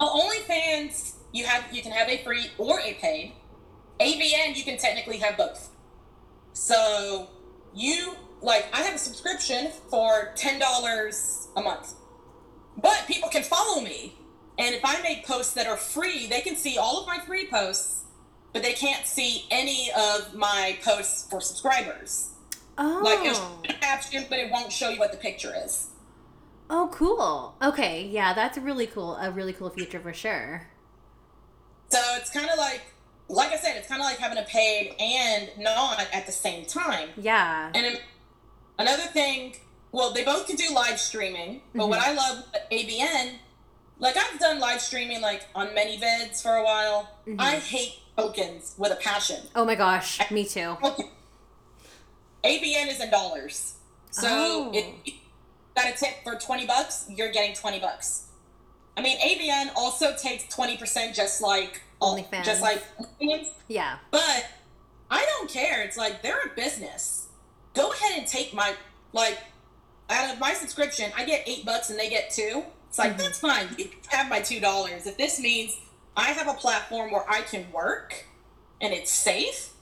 [0.00, 3.34] Well, OnlyFans, you have you can have a free or a paid.
[4.00, 5.68] AVN, you can technically have both.
[6.54, 7.28] So
[7.74, 8.14] you
[8.46, 11.94] like I have a subscription for ten dollars a month,
[12.78, 14.14] but people can follow me,
[14.58, 17.46] and if I make posts that are free, they can see all of my free
[17.48, 18.04] posts,
[18.52, 22.30] but they can't see any of my posts for subscribers.
[22.78, 23.00] Oh.
[23.04, 25.88] Like it'll show caption, but it won't show you what the picture is.
[26.70, 27.54] oh, cool.
[27.62, 28.06] Okay.
[28.06, 29.16] Yeah, that's really cool.
[29.16, 30.68] A really cool feature for sure.
[31.88, 32.82] So it's kind of like,
[33.28, 36.66] like I said, it's kind of like having a paid and not at the same
[36.66, 37.10] time.
[37.16, 37.70] Yeah.
[37.74, 37.98] And
[38.78, 39.56] another thing,
[39.92, 42.10] well, they both can do live streaming, but what mm-hmm.
[42.10, 43.34] I love AVN,
[43.98, 47.08] like I've done live streaming like on ManyVids for a while.
[47.26, 47.40] Mm-hmm.
[47.40, 49.40] I hate tokens with a passion.
[49.54, 50.20] Oh my gosh.
[50.30, 50.76] Me too.
[50.82, 51.10] Okay.
[52.44, 53.74] AVN is in dollars,
[54.10, 54.70] so Oh.
[54.72, 55.14] if you
[55.74, 58.26] got a tip for twenty bucks, you're getting twenty bucks.
[58.96, 62.44] I mean, AVN also takes twenty percent, just like OnlyFans.
[62.44, 62.84] just like
[63.68, 63.98] Yeah.
[64.10, 64.46] But
[65.10, 65.82] I don't care.
[65.82, 67.25] It's like they're a business.
[67.76, 68.74] Go ahead and take my
[69.12, 69.38] like
[70.08, 72.64] out of my subscription, I get eight bucks and they get two.
[72.88, 73.68] It's like that's fine.
[73.76, 75.06] You can have my two dollars.
[75.06, 75.78] If this means
[76.16, 78.24] I have a platform where I can work
[78.80, 79.74] and it's safe,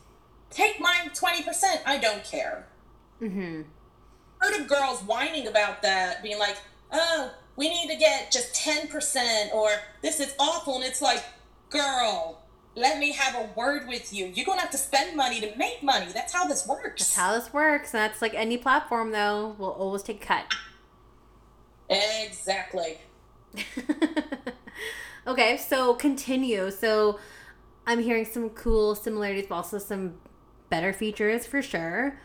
[0.50, 1.80] take my twenty percent.
[1.86, 2.66] I don't care.
[3.22, 3.62] Mm-hmm.
[4.38, 6.56] Heard of girls whining about that, being like,
[6.92, 9.70] "Oh, we need to get just ten percent," or
[10.02, 11.22] "This is awful," and it's like,
[11.70, 12.40] girl.
[12.76, 14.26] Let me have a word with you.
[14.26, 16.06] You're gonna have to spend money to make money.
[16.12, 17.02] That's how this works.
[17.02, 17.94] That's how this works.
[17.94, 19.54] And That's like any platform, though.
[19.58, 20.54] We'll always take a cut.
[21.88, 22.98] exactly.
[25.26, 26.70] okay, so continue.
[26.72, 27.20] So
[27.86, 30.14] I'm hearing some cool similarities, but also some
[30.68, 32.18] better features for sure.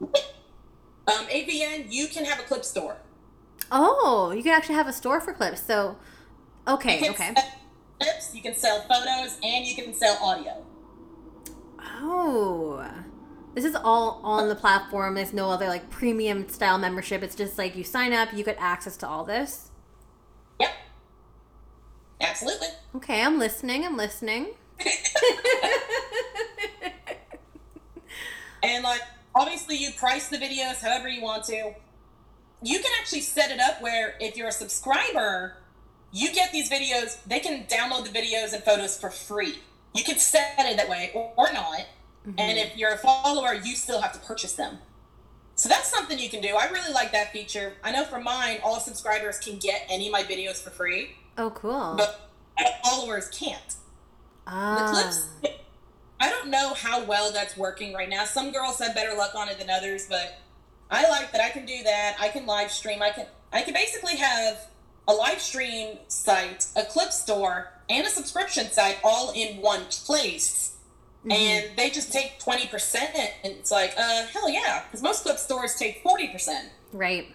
[0.00, 2.96] Um, AVN, you can have a clip store.
[3.70, 5.60] Oh, you can actually have a store for clips.
[5.62, 5.98] So,
[6.66, 7.34] okay, okay.
[8.00, 10.64] Clips, you can sell photos, and you can sell audio.
[11.78, 12.88] Oh,
[13.54, 15.14] this is all on the platform.
[15.14, 17.22] There's no other like premium style membership.
[17.22, 19.70] It's just like you sign up, you get access to all this.
[20.60, 20.70] Yep.
[22.20, 22.68] Absolutely.
[22.96, 23.84] Okay, I'm listening.
[23.84, 24.48] I'm listening.
[28.62, 29.02] And like
[29.34, 31.72] obviously you price the videos however you want to.
[32.62, 35.56] You can actually set it up where if you're a subscriber,
[36.12, 39.58] you get these videos, they can download the videos and photos for free.
[39.94, 41.80] You can set it that way or, not.
[42.38, 44.78] And if you're a follower, you still have to purchase them.
[45.54, 46.54] So that's something you can do.
[46.56, 47.74] I really like that feature.
[47.82, 51.50] I know for mine, all subscribers can get any of my videos for free, Oh,
[51.50, 51.94] cool.
[51.96, 52.30] but
[52.84, 53.74] followers can't.
[54.46, 54.86] Ah.
[54.86, 55.26] The clips,
[56.20, 58.24] I don't know how well that's working right now.
[58.24, 60.38] Some girls have better luck on it than others, but
[60.90, 62.16] I like that I can do that.
[62.20, 63.00] I can live stream.
[63.02, 64.66] I can I can basically have
[65.08, 70.76] a live stream site, a clip store, and a subscription site all in one place.
[71.20, 71.32] Mm-hmm.
[71.32, 72.96] And they just take 20%.
[73.44, 74.84] And it's like, uh, hell yeah.
[74.84, 76.68] Because most clip stores take 40%.
[76.92, 77.28] Right.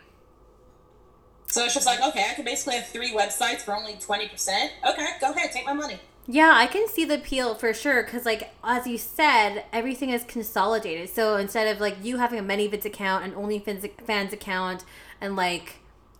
[1.48, 4.70] So it's just like, okay, I can basically have three websites for only 20%.
[4.90, 6.00] Okay, go ahead, take my money.
[6.28, 10.24] Yeah, I can see the appeal for sure because, like, as you said, everything is
[10.24, 11.10] consolidated.
[11.10, 14.84] So instead of like you having a ManyVids account, an OnlyFans account,
[15.22, 15.76] and like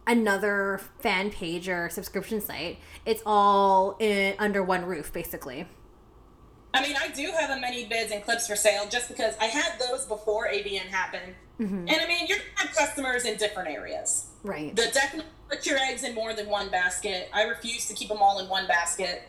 [0.08, 5.68] another fan page or subscription site, it's all in, under one roof, basically.
[6.74, 9.80] I mean, I do have a ManyVids and clips for sale just because I had
[9.80, 11.34] those before AVN happened.
[11.60, 11.88] Mm-hmm.
[11.88, 14.28] And I mean, you're gonna have customers in different areas.
[14.44, 14.76] Right.
[14.76, 17.30] The definitely put your eggs in more than one basket.
[17.34, 19.24] I refuse to keep them all in one basket.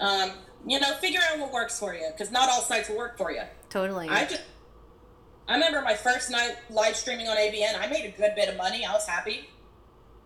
[0.00, 0.32] Um,
[0.66, 3.30] you know, figure out what works for you because not all sites will work for
[3.30, 3.42] you.
[3.68, 4.08] Totally.
[4.08, 4.42] I just,
[5.48, 7.78] I remember my first night live streaming on AVN.
[7.78, 8.84] I made a good bit of money.
[8.84, 9.48] I was happy.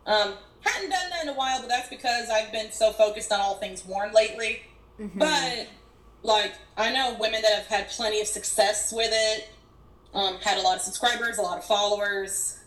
[0.07, 3.41] Um, hadn't done that in a while, but that's because I've been so focused on
[3.41, 4.63] all things worn lately.
[5.01, 5.19] Mm-hmm.
[5.19, 5.69] But
[6.23, 9.51] like, I know women that have had plenty of success with it.
[10.15, 12.59] Um, had a lot of subscribers, a lot of followers.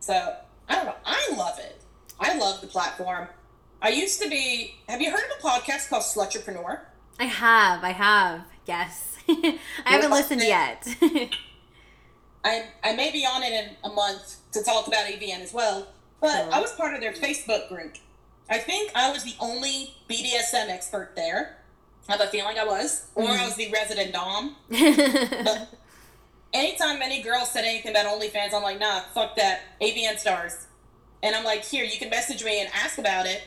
[0.00, 0.36] So
[0.68, 0.96] I don't know.
[1.04, 1.80] I love it.
[2.18, 3.28] I love the platform.
[3.82, 4.76] I used to be.
[4.88, 6.80] Have you heard of a podcast called Slutrepreneur?
[7.18, 7.82] I have.
[7.82, 8.44] I have.
[8.66, 9.16] Yes.
[9.28, 10.86] I haven't listened yet.
[12.44, 15.86] I I may be on it in a month to talk about AVN as well,
[16.20, 17.96] but I was part of their Facebook group.
[18.48, 21.58] I think I was the only BDSM expert there.
[22.08, 23.38] I have a feeling I was, or mm.
[23.38, 24.56] I was the resident dom.
[26.52, 29.60] anytime any girl said anything about OnlyFans, I'm like, nah, fuck that.
[29.80, 30.66] AVN stars.
[31.22, 33.42] And I'm like, here, you can message me and ask about it.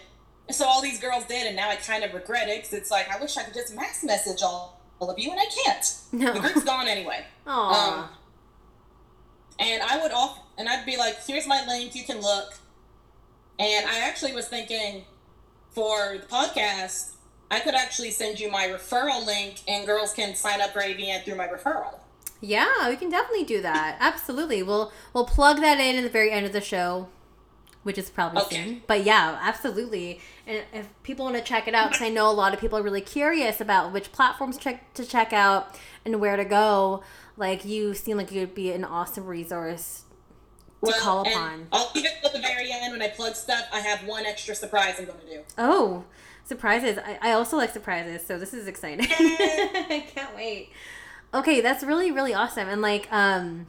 [0.47, 2.91] And so all these girls did, and now I kind of regret it because it's
[2.91, 5.97] like I wish I could just mass message all, all of you, and I can't.
[6.11, 6.33] No.
[6.33, 7.25] The group's gone anyway.
[7.47, 7.73] Aww.
[7.73, 8.09] Um,
[9.59, 11.95] and I would off, and I'd be like, "Here's my link.
[11.95, 12.53] You can look."
[13.59, 15.05] And I actually was thinking,
[15.69, 17.13] for the podcast,
[17.51, 21.23] I could actually send you my referral link, and girls can sign up for AVN
[21.23, 21.99] through my referral.
[22.41, 23.97] Yeah, we can definitely do that.
[24.01, 24.63] Absolutely.
[24.63, 27.09] We'll we'll plug that in at the very end of the show
[27.83, 28.63] which is probably okay.
[28.63, 28.81] soon.
[28.87, 30.19] But yeah, absolutely.
[30.47, 32.79] And if people want to check it out, because I know a lot of people
[32.79, 37.03] are really curious about which platforms check to check out and where to go,
[37.37, 40.03] like you seem like you'd be an awesome resource
[40.91, 41.67] well, call upon.
[41.71, 43.67] I'll leave it till the very end when I plug stuff.
[43.73, 45.41] I have one extra surprise I'm going to do.
[45.57, 46.05] Oh,
[46.45, 46.97] surprises!
[46.97, 49.07] I, I also like surprises, so this is exciting.
[49.09, 50.69] I can't wait.
[51.33, 53.67] Okay, that's really really awesome, and like um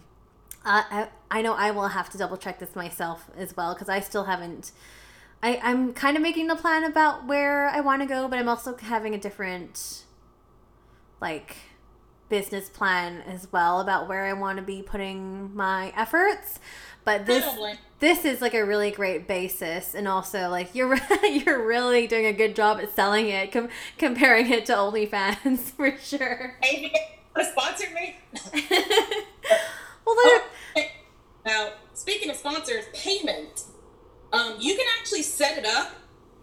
[0.64, 4.00] I, I know I will have to double check this myself as well because I
[4.00, 4.72] still haven't.
[5.42, 8.48] I, I'm kind of making a plan about where I want to go, but I'm
[8.48, 10.04] also having a different,
[11.20, 11.56] like,
[12.30, 16.58] business plan as well about where I want to be putting my efforts.
[17.04, 17.44] But this
[17.98, 22.32] this is like a really great basis, and also like you're you're really doing a
[22.32, 26.56] good job at selling it, com- comparing it to OnlyFans for sure.
[26.62, 26.92] Hey,
[27.50, 28.16] sponsor me.
[30.06, 30.42] well, oh
[31.44, 33.64] now, speaking of sponsors, payment.
[34.32, 35.92] Um, you can actually set it up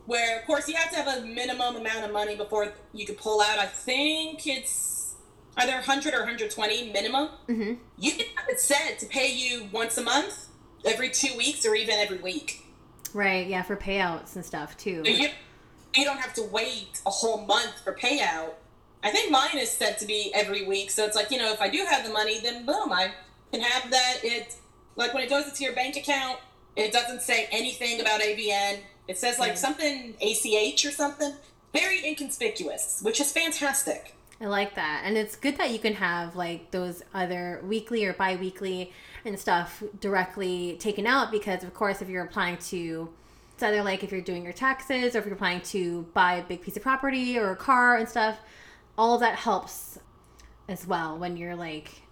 [0.06, 3.16] where, of course, you have to have a minimum amount of money before you can
[3.16, 3.60] pull out.
[3.60, 5.16] I think it's
[5.58, 7.30] either 100 or 120 minimum.
[7.50, 7.74] Mm-hmm.
[7.98, 10.48] You can have it set to pay you once a month,
[10.86, 12.66] every two weeks, or even every week.
[13.14, 13.48] Right.
[13.48, 15.04] Yeah, for payouts and stuff too.
[15.06, 15.30] So you,
[15.96, 18.54] you don't have to wait a whole month for payout.
[19.04, 21.62] I think mine is set to be every week, so it's like you know, if
[21.62, 23.12] I do have the money, then boom, I
[23.52, 24.20] can have that.
[24.24, 24.56] It
[24.96, 26.40] like when it goes into your bank account,
[26.76, 28.80] it doesn't say anything about AVN.
[29.08, 29.58] It says like mm.
[29.58, 31.34] something ACH or something.
[31.74, 34.16] Very inconspicuous, which is fantastic.
[34.40, 35.04] I like that.
[35.06, 38.92] And it's good that you can have like those other weekly or bi weekly
[39.26, 43.10] and stuff directly taken out because, of course, if you're applying to,
[43.54, 46.44] it's either like if you're doing your taxes or if you're applying to buy a
[46.44, 48.40] big piece of property or a car and stuff,
[48.98, 50.00] all of that helps
[50.68, 52.04] as well when you're like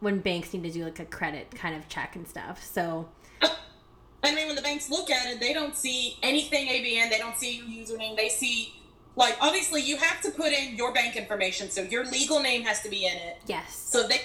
[0.00, 2.62] when banks need to do like a credit kind of check and stuff.
[2.64, 3.08] So
[3.42, 7.36] I mean when the banks look at it, they don't see anything AVN, they don't
[7.36, 8.74] see your username, they see
[9.14, 12.82] like obviously you have to put in your bank information, so your legal name has
[12.82, 13.38] to be in it.
[13.46, 13.76] Yes.
[13.76, 14.20] So they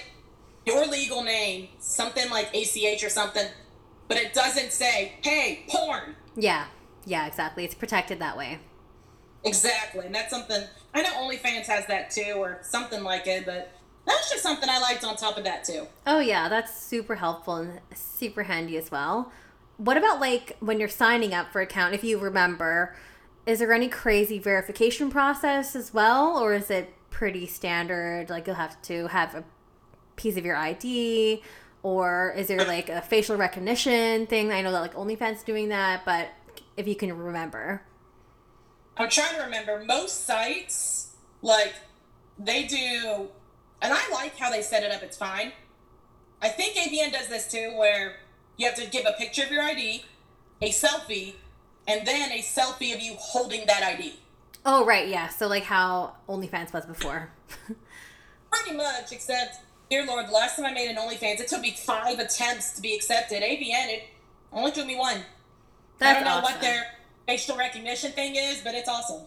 [0.68, 3.46] your legal name, something like ACH or something,
[4.06, 6.14] but it doesn't say, hey, porn.
[6.36, 6.66] Yeah.
[7.06, 7.64] Yeah, exactly.
[7.64, 8.58] It's protected that way.
[9.44, 10.06] Exactly.
[10.06, 10.62] And that's something
[10.94, 13.72] I know OnlyFans has that too, or something like it, but
[14.06, 15.86] that's just something I liked on top of that too.
[16.06, 19.32] Oh yeah, that's super helpful and super handy as well.
[19.76, 21.94] What about like when you're signing up for account?
[21.94, 22.96] If you remember,
[23.46, 28.28] is there any crazy verification process as well, or is it pretty standard?
[28.28, 29.44] Like you'll have to have a
[30.18, 31.42] piece of your ID,
[31.82, 34.52] or is there like a facial recognition thing?
[34.52, 36.28] I know that like OnlyFans doing that, but
[36.76, 37.82] if you can remember.
[38.96, 39.82] I'm trying to remember.
[39.84, 41.74] Most sites, like,
[42.38, 43.28] they do,
[43.80, 45.02] and I like how they set it up.
[45.02, 45.52] It's fine.
[46.42, 48.16] I think AVN does this too, where
[48.56, 50.04] you have to give a picture of your ID,
[50.60, 51.34] a selfie,
[51.86, 54.14] and then a selfie of you holding that ID.
[54.66, 55.28] Oh right, yeah.
[55.28, 57.30] So like how OnlyFans was before.
[58.52, 59.58] Pretty much, except
[59.90, 62.82] dear Lord, the last time I made an OnlyFans, it took me five attempts to
[62.82, 63.42] be accepted.
[63.42, 64.04] AVN, it
[64.52, 65.22] only took me one.
[65.98, 66.52] That's I don't know awesome.
[66.52, 66.86] what their
[67.26, 69.22] facial recognition thing is, but it's awesome.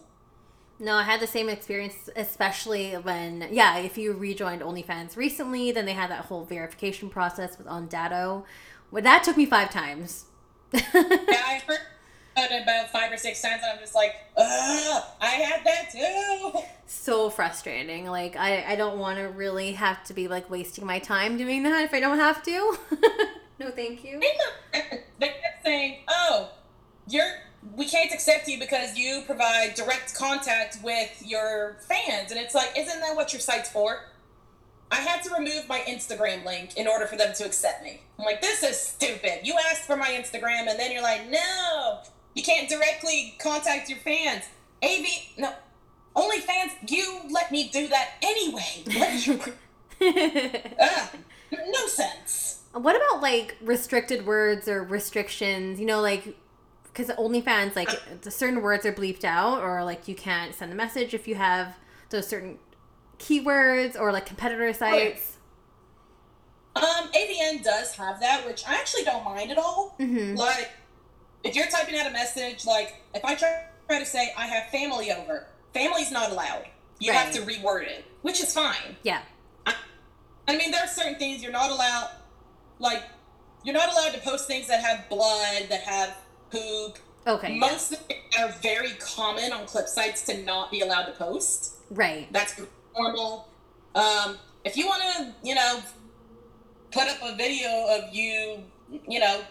[0.78, 5.84] No, I had the same experience, especially when, yeah, if you rejoined OnlyFans recently, then
[5.84, 8.44] they had that whole verification process with Ondato.
[8.90, 10.24] Well, that took me five times.
[10.72, 11.78] yeah, I heard
[12.36, 16.60] about five or six times, and I'm just like, ugh, I had that too.
[16.86, 18.06] so frustrating.
[18.06, 21.62] Like, I, I don't want to really have to be like wasting my time doing
[21.64, 22.78] that if I don't have to.
[23.58, 24.20] no, thank you.
[25.18, 26.50] They kept saying, oh,
[27.08, 27.32] you're
[27.76, 32.32] we can't accept you because you provide direct contact with your fans.
[32.32, 34.00] And it's like, isn't that what your site's for?
[34.90, 38.02] I had to remove my Instagram link in order for them to accept me.
[38.18, 39.40] I'm like, this is stupid.
[39.44, 42.00] You asked for my Instagram and then you're like, no,
[42.34, 44.44] you can't directly contact your fans.
[44.82, 45.06] AV,
[45.38, 45.52] no,
[46.16, 48.84] OnlyFans, you let me do that anyway.
[48.86, 49.40] What you,
[50.80, 51.08] Ugh,
[51.52, 52.62] no sense.
[52.72, 55.78] what about like restricted words or restrictions?
[55.78, 56.36] You know, like
[56.84, 60.74] because OnlyFans, like the certain words are bleeped out, or like you can't send a
[60.74, 61.76] message if you have
[62.10, 62.58] those certain
[63.18, 65.38] keywords or like competitor sites.
[66.74, 69.94] Um, AVN does have that, which I actually don't mind at all.
[70.00, 70.36] Mm-hmm.
[70.36, 70.70] Like,
[71.44, 74.70] if you're typing out a message, like if I try, try to say I have
[74.70, 76.64] family over, family's not allowed.
[76.98, 78.96] You have to reword it, which is fine.
[79.02, 79.22] Yeah.
[79.66, 82.10] I mean, there are certain things you're not allowed.
[82.78, 83.02] Like,
[83.64, 86.16] you're not allowed to post things that have blood, that have
[86.50, 86.98] poop.
[87.26, 87.54] Okay.
[87.54, 87.58] yeah.
[87.58, 91.74] Most of them are very common on clip sites to not be allowed to post.
[91.90, 92.32] Right.
[92.32, 92.60] That's
[92.96, 93.48] normal.
[93.94, 95.80] Um, if you want to, you know,
[96.90, 98.64] put up a video of you,
[99.08, 99.42] you know,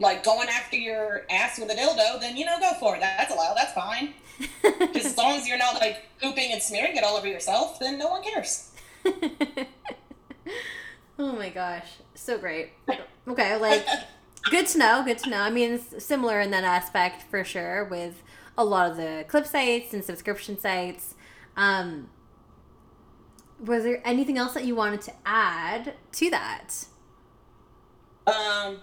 [0.00, 3.00] like going after your ass with a dildo, then you know, go for it.
[3.00, 3.56] That's allowed.
[3.56, 4.14] That's fine.
[4.94, 8.08] As long as you're not like pooping and smearing it all over yourself, then no
[8.08, 8.70] one cares.
[11.18, 12.70] oh my gosh, so great.
[13.26, 13.84] Okay, like
[14.50, 15.02] good to know.
[15.04, 15.40] Good to know.
[15.40, 18.22] I mean, it's similar in that aspect for sure with
[18.56, 21.14] a lot of the clip sites and subscription sites.
[21.56, 22.10] Um,
[23.60, 26.84] was there anything else that you wanted to add to that?
[28.26, 28.80] Um,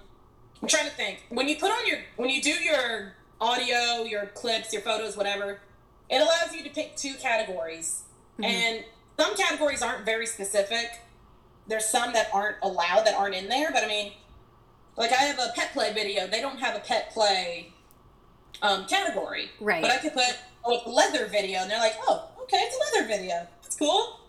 [0.62, 1.26] I'm trying to think.
[1.30, 5.60] When you put on your, when you do your audio, your clips, your photos, whatever,
[6.10, 8.04] it allows you to pick two categories.
[8.44, 8.84] And
[9.18, 11.02] some categories aren't very specific.
[11.68, 13.72] There's some that aren't allowed that aren't in there.
[13.72, 14.12] But I mean,
[14.98, 16.28] like I have a pet play video.
[16.28, 17.74] They don't have a pet play
[18.62, 19.52] um, category.
[19.60, 19.82] Right.
[19.82, 20.36] But I could put
[20.66, 23.48] a leather video, and they're like, oh, okay, it's a leather video.
[23.64, 24.20] It's cool.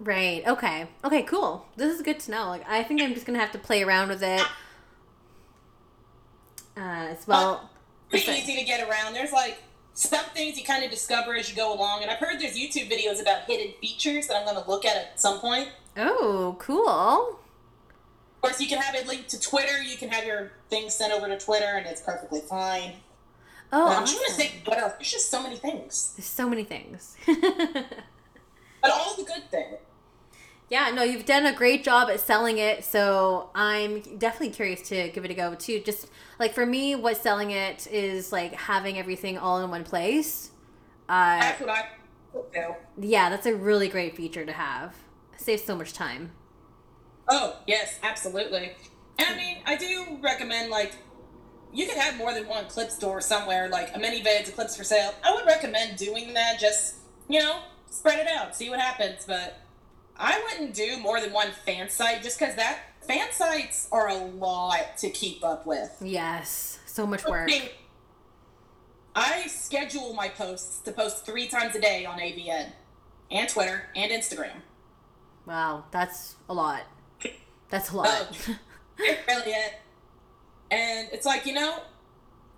[0.00, 0.42] Right.
[0.46, 0.86] Okay.
[1.04, 1.22] Okay.
[1.22, 1.66] Cool.
[1.76, 2.48] This is good to know.
[2.48, 4.42] Like, I think I'm just gonna have to play around with it.
[6.76, 7.70] Uh, as well.
[8.08, 9.14] pretty Just easy to get around.
[9.14, 9.62] There's like
[9.94, 12.90] some things you kind of discover as you go along, and I've heard there's YouTube
[12.90, 15.68] videos about hidden features that I'm going to look at at some point.
[15.96, 16.88] Oh, cool.
[16.88, 19.82] Of course, you can have it linked to Twitter.
[19.82, 22.94] You can have your things sent over to Twitter, and it's perfectly fine.
[23.72, 24.16] Oh, I'm awesome.
[24.16, 24.92] trying to think what else.
[24.94, 27.16] There's just so many things, There's so many things.
[27.26, 29.76] but all the good things.
[30.72, 32.82] Yeah, no, you've done a great job at selling it.
[32.82, 35.80] So I'm definitely curious to give it a go too.
[35.80, 36.08] Just
[36.38, 40.50] like for me, what selling it is like having everything all in one place.
[41.10, 41.88] Uh, That's what I
[42.54, 42.74] do.
[42.98, 44.96] yeah, that's a really great feature to have.
[45.36, 46.30] Saves so much time.
[47.28, 48.72] Oh yes, absolutely.
[49.18, 50.94] And I mean, I do recommend like
[51.70, 54.84] you could have more than one clip store somewhere, like a ManyVids, a clips for
[54.84, 55.12] sale.
[55.22, 56.58] I would recommend doing that.
[56.58, 56.94] Just
[57.28, 57.60] you know,
[57.90, 59.26] spread it out, see what happens.
[59.26, 59.58] But
[60.16, 64.16] I wouldn't do more than one fan site just because that fan sites are a
[64.16, 65.96] lot to keep up with.
[66.00, 67.50] Yes, so much work.
[69.14, 72.70] I schedule my posts to post three times a day on AVN
[73.30, 74.62] and Twitter and Instagram.
[75.46, 76.82] Wow, that's a lot.
[77.68, 78.08] That's a lot.
[78.10, 78.56] Oh.
[78.98, 79.70] It really is.
[80.70, 81.80] And it's like, you know,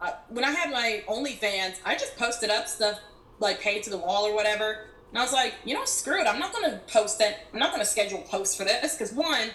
[0.01, 3.01] uh, when I had my OnlyFans, I just posted up stuff
[3.41, 4.87] like paid to the wall or whatever.
[5.15, 6.27] And I was like, you know, screw it.
[6.27, 7.47] I'm not going to post that.
[7.53, 9.51] I'm not going to schedule posts for this because one,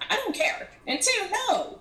[0.00, 0.70] I don't care.
[0.86, 1.80] And two, no.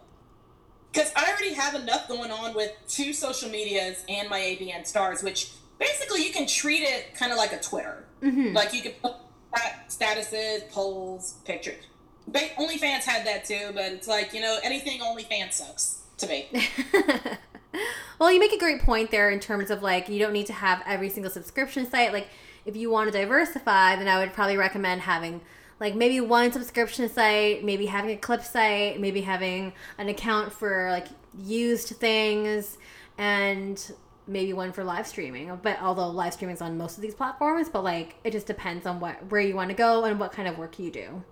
[0.91, 5.23] Because I already have enough going on with two social medias and my AVN stars,
[5.23, 8.03] which basically you can treat it kind of like a Twitter.
[8.21, 9.13] hmm Like you can put
[9.55, 11.85] stat- statuses, polls, pictures.
[12.27, 16.49] Ba- OnlyFans had that too, but it's like you know anything OnlyFans sucks to me.
[18.19, 20.53] well, you make a great point there in terms of like you don't need to
[20.53, 22.11] have every single subscription site.
[22.13, 22.27] Like
[22.65, 25.41] if you want to diversify, then I would probably recommend having
[25.79, 30.89] like maybe one subscription site, maybe having a clip site, maybe having an account for
[30.91, 31.07] like
[31.37, 32.77] used things
[33.17, 33.91] and
[34.27, 35.57] maybe one for live streaming.
[35.61, 38.85] But although live streaming is on most of these platforms, but like it just depends
[38.85, 41.23] on what where you want to go and what kind of work you do.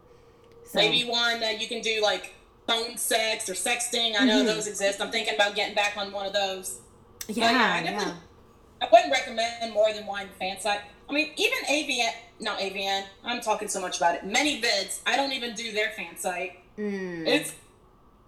[0.66, 0.80] So.
[0.80, 2.34] Maybe one that you can do like
[2.68, 4.16] phone sex or sexting.
[4.20, 4.48] I know mm-hmm.
[4.48, 5.02] those exist.
[5.02, 6.80] I'm thinking about getting back on one of those.
[7.28, 8.14] Yeah, yeah, I, yeah.
[8.84, 10.82] I wouldn't recommend more than one fan site.
[11.10, 12.12] I mean, even AVN,
[12.42, 13.06] not AVN.
[13.24, 14.26] I'm talking so much about it.
[14.28, 16.60] ManyVids, I don't even do their fan site.
[16.78, 17.26] Mm.
[17.26, 17.54] It's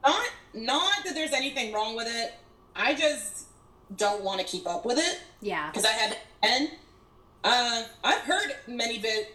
[0.02, 2.36] not not that there's anything wrong with it.
[2.74, 3.48] I just
[3.98, 5.20] don't want to keep up with it.
[5.42, 5.70] Yeah.
[5.72, 6.70] Because I have N.
[7.44, 9.26] Uh, I've heard ManyVid,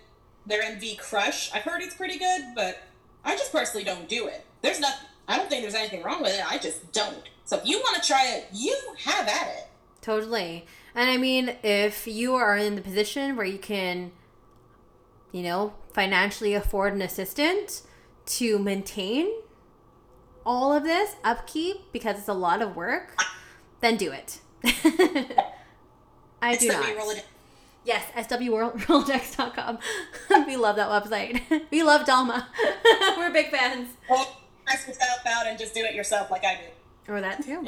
[0.47, 1.53] their MV Crush.
[1.53, 2.83] I've heard it's pretty good, but
[3.27, 4.47] I just personally don't do it.
[4.62, 5.07] There's nothing.
[5.29, 6.51] I don't think there's anything wrong with it.
[6.51, 7.29] I just don't.
[7.45, 9.66] So if you want to try it, you have at it.
[10.01, 10.64] Totally.
[10.95, 14.12] And I mean, if you are in the position where you can,
[15.32, 17.82] you know, financially afford an assistant
[18.26, 19.30] to maintain
[20.45, 23.16] all of this upkeep because it's a lot of work,
[23.80, 24.41] then do it.
[26.43, 27.24] I do not.
[27.84, 29.78] Yes, swrolodex.com.
[30.47, 31.41] we love that website.
[31.70, 32.47] we love Dalma.
[33.16, 33.88] We're big fans.
[34.09, 34.36] Well,
[34.68, 36.61] yourself out and just do it yourself like I
[37.07, 37.12] do.
[37.12, 37.64] Or that too.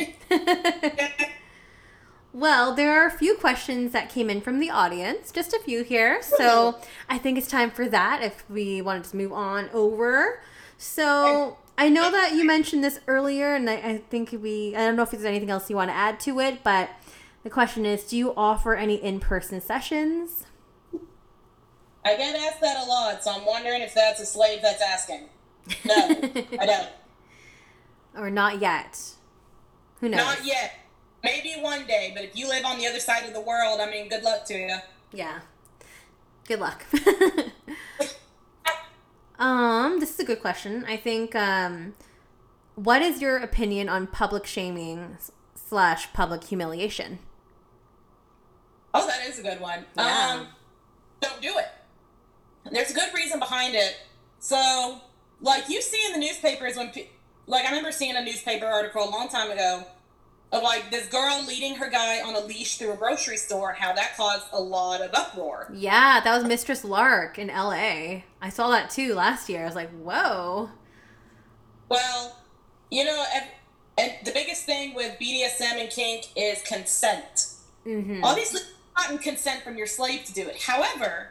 [2.33, 5.83] Well, there are a few questions that came in from the audience, just a few
[5.85, 6.23] here.
[6.23, 6.79] So
[7.09, 10.41] I think it's time for that if we wanted to move on over.
[10.79, 14.97] So I know that you mentioned this earlier, and I, I think we, I don't
[14.97, 16.91] know if there's anything else you want to add to it, but
[17.43, 20.47] the question is do you offer any in person sessions?
[22.05, 25.29] I get asked that a lot, so I'm wondering if that's a slave that's asking.
[25.85, 25.95] No,
[26.61, 26.89] I don't.
[28.15, 29.01] Or not yet.
[30.01, 30.19] Who knows?
[30.19, 30.82] Not yet.
[31.23, 33.91] Maybe one day, but if you live on the other side of the world, I
[33.91, 34.77] mean, good luck to you.
[35.13, 35.41] Yeah.
[36.49, 36.85] Good luck.
[39.39, 40.85] um, this is a good question.
[40.87, 41.95] I think um
[42.75, 45.19] what is your opinion on public shaming
[45.55, 47.19] slash public humiliation?
[48.95, 49.85] Oh, that is a good one.
[49.97, 50.39] Yeah.
[50.41, 50.47] Um,
[51.21, 51.69] don't do it.
[52.71, 53.97] There's a good reason behind it.
[54.39, 55.01] So,
[55.41, 56.93] like you see in the newspapers when,
[57.47, 59.85] like I remember seeing a newspaper article a long time ago
[60.53, 63.71] of like this girl leading her guy on a leash through a grocery store.
[63.71, 65.71] And how that caused a lot of uproar.
[65.75, 68.25] Yeah, that was Mistress Lark in L.A.
[68.41, 69.63] I saw that too last year.
[69.63, 70.71] I was like, whoa.
[71.89, 72.37] Well,
[72.91, 73.45] you know, and,
[73.99, 77.49] and the biggest thing with BDSM and kink is consent.
[77.87, 78.23] Mm-hmm.
[78.23, 78.61] Obviously,
[78.97, 80.63] gotten consent from your slave to do it.
[80.63, 81.29] However,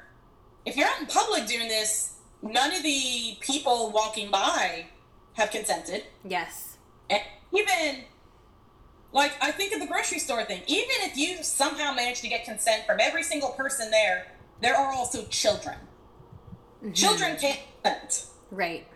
[0.65, 4.87] if you're out in public doing this, none of the people walking by
[5.33, 6.03] have consented.
[6.23, 6.77] Yes.
[7.09, 7.21] And
[7.53, 8.03] even
[9.13, 10.61] like I think of the grocery store thing.
[10.67, 14.27] Even if you somehow manage to get consent from every single person there,
[14.61, 15.75] there are also children.
[16.77, 16.93] Mm-hmm.
[16.93, 18.25] Children can't consent.
[18.51, 18.87] Right.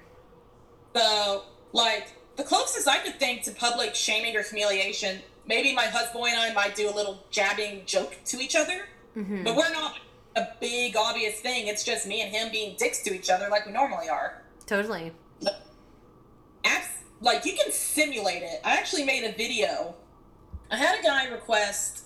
[0.96, 1.44] So,
[1.74, 6.40] like, the closest I could think to public shaming or humiliation maybe my husband and
[6.40, 9.44] I might do a little jabbing joke to each other, mm-hmm.
[9.44, 10.00] but we're not
[10.36, 11.68] a big obvious thing.
[11.68, 14.42] It's just me and him being dicks to each other like we normally are.
[14.66, 15.12] Totally.
[17.22, 18.62] Like you can simulate it.
[18.64, 19.96] I actually made a video.
[20.72, 22.06] I had a guy request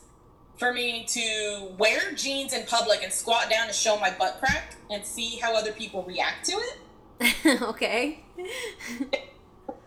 [0.57, 4.75] for me to wear jeans in public and squat down to show my butt crack
[4.89, 7.61] and see how other people react to it.
[7.61, 8.23] okay.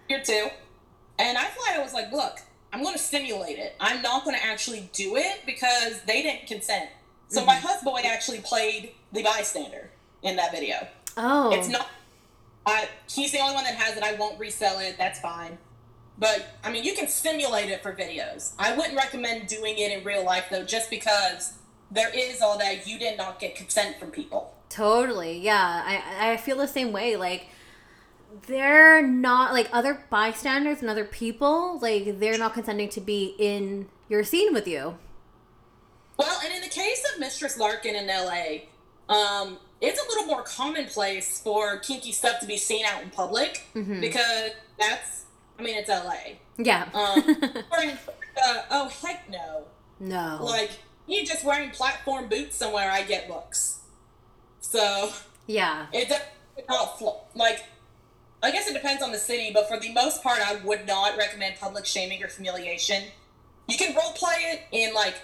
[0.09, 0.49] Here too.
[1.19, 2.39] And I thought I was like, look,
[2.73, 3.77] I'm going to simulate it.
[3.79, 6.89] I'm not going to actually do it because they didn't consent.
[7.29, 7.47] So mm-hmm.
[7.47, 9.91] my husband actually played the bystander
[10.23, 10.77] in that video.
[11.17, 11.53] Oh.
[11.53, 11.89] It's not.
[12.65, 14.03] I, he's the only one that has it.
[14.03, 14.97] I won't resell it.
[14.97, 15.59] That's fine.
[16.23, 18.53] But I mean, you can simulate it for videos.
[18.57, 21.55] I wouldn't recommend doing it in real life though, just because
[21.91, 24.55] there is all that you did not get consent from people.
[24.69, 25.41] Totally.
[25.41, 25.83] Yeah.
[25.85, 27.17] I I feel the same way.
[27.17, 27.49] Like
[28.47, 33.89] they're not like other bystanders and other people like they're not consenting to be in
[34.09, 34.97] your scene with you
[36.17, 40.43] well and in the case of mistress larkin in la um, it's a little more
[40.45, 44.01] commonplace for kinky stuff to be seen out in public mm-hmm.
[44.01, 45.27] because that's
[45.63, 46.13] i mean it's la
[46.59, 47.23] yeah um,
[47.71, 47.97] wearing,
[48.45, 49.65] uh, oh heck no
[50.01, 50.71] no like
[51.07, 53.81] you just wearing platform boots somewhere i get looks
[54.61, 55.13] so
[55.47, 56.13] yeah it's
[56.69, 57.01] not
[57.35, 57.65] like
[58.43, 61.17] I guess it depends on the city, but for the most part, I would not
[61.17, 63.05] recommend public shaming or humiliation.
[63.69, 65.15] You can role play it in like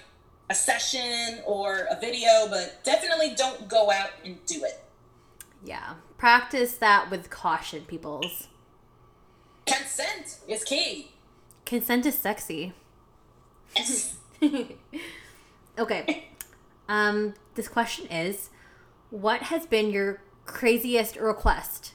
[0.48, 4.84] a session or a video, but definitely don't go out and do it.
[5.64, 5.94] Yeah.
[6.16, 8.46] Practice that with caution, peoples.
[9.72, 11.12] Consent is key.
[11.64, 12.72] Consent is sexy.
[13.76, 14.16] Yes.
[15.78, 16.28] okay.
[16.88, 18.50] Um, this question is
[19.10, 21.92] What has been your craziest request?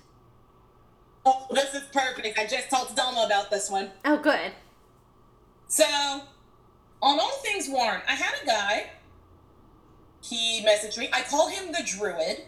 [1.25, 2.37] Oh, this is perfect.
[2.37, 3.91] I just talked to Dalma about this one.
[4.05, 4.51] Oh, good.
[5.67, 8.89] So, on All Things Worn, I had a guy.
[10.21, 11.09] He messaged me.
[11.11, 12.43] I call him the Druid,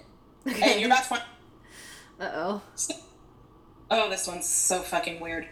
[0.45, 0.80] and Okay.
[0.80, 1.23] you're about to find.
[2.19, 2.61] Uh oh.
[3.91, 5.47] Oh, this one's so fucking weird.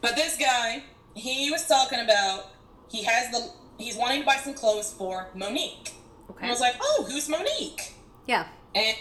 [0.00, 2.46] But this guy, he was talking about
[2.90, 5.92] he has the he's wanting to buy some clothes for Monique.
[6.28, 6.46] And Okay.
[6.46, 7.94] I was like, oh, who's Monique?
[8.26, 8.46] Yeah.
[8.74, 8.96] And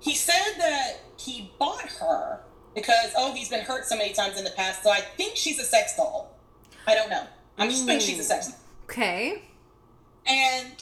[0.00, 2.40] he said that he bought her
[2.74, 4.82] because oh, he's been hurt so many times in the past.
[4.82, 6.36] So I think she's a sex doll.
[6.86, 7.24] I don't know.
[7.58, 8.58] I'm just thinking she's a sex doll.
[8.84, 9.42] Okay.
[10.26, 10.72] And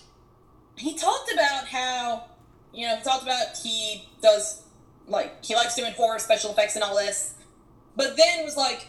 [0.77, 2.25] he talked about how,
[2.73, 4.62] you know, he talked about he does,
[5.07, 7.35] like, he likes doing horror special effects and all this.
[7.97, 8.89] But then was like,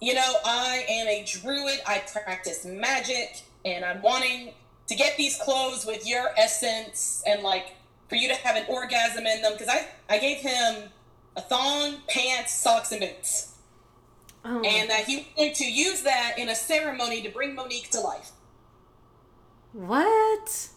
[0.00, 4.52] you know, I am a druid, I practice magic, and I'm wanting
[4.86, 7.74] to get these clothes with your essence and, like,
[8.08, 9.52] for you to have an orgasm in them.
[9.52, 10.90] Because I, I gave him
[11.36, 13.54] a thong, pants, socks, and boots.
[14.44, 14.60] Oh.
[14.60, 18.00] And that he was going to use that in a ceremony to bring Monique to
[18.00, 18.30] life.
[19.72, 20.68] what?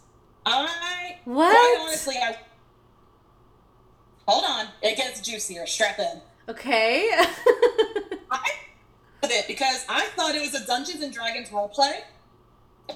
[0.46, 1.52] I What?
[1.52, 2.38] quite honestly, I
[4.30, 4.68] hold on.
[4.82, 5.66] It gets juicier.
[5.66, 6.22] Strap in.
[6.48, 7.10] Okay.
[8.32, 8.50] I
[9.22, 12.02] with it because I thought it was a Dungeons and Dragons role play,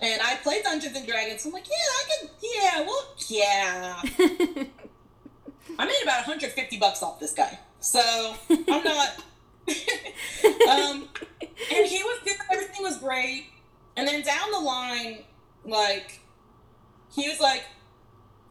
[0.02, 1.42] and I play Dungeons and Dragons.
[1.42, 2.30] So I'm like, yeah, I can.
[2.42, 4.02] Yeah, well, yeah.
[5.80, 9.24] I made about 150 bucks off this guy, so I'm not.
[10.70, 11.10] um,
[11.72, 12.36] and he was good.
[12.52, 13.46] Everything was great.
[13.96, 15.20] And then down the line,
[15.66, 16.20] like,
[17.16, 17.64] he was like,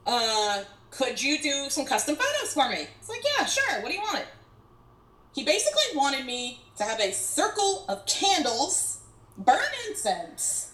[0.07, 0.63] uh,
[0.93, 2.87] could you do some custom photos for me?
[3.01, 3.81] It's like, yeah, sure.
[3.83, 4.25] What do you want?
[5.35, 9.01] He basically wanted me to have a circle of candles,
[9.39, 10.73] burn incense,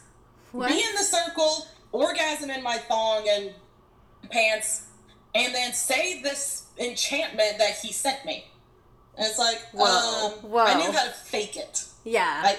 [0.52, 0.68] what?
[0.68, 3.52] be in the circle, orgasm in my thong and
[4.30, 4.86] pants,
[5.34, 8.46] and then say this enchantment that he sent me.
[9.16, 10.26] And it's like, Whoa.
[10.26, 10.64] um, Whoa.
[10.64, 11.84] I knew how to fake it.
[12.04, 12.42] yeah.
[12.44, 12.58] I,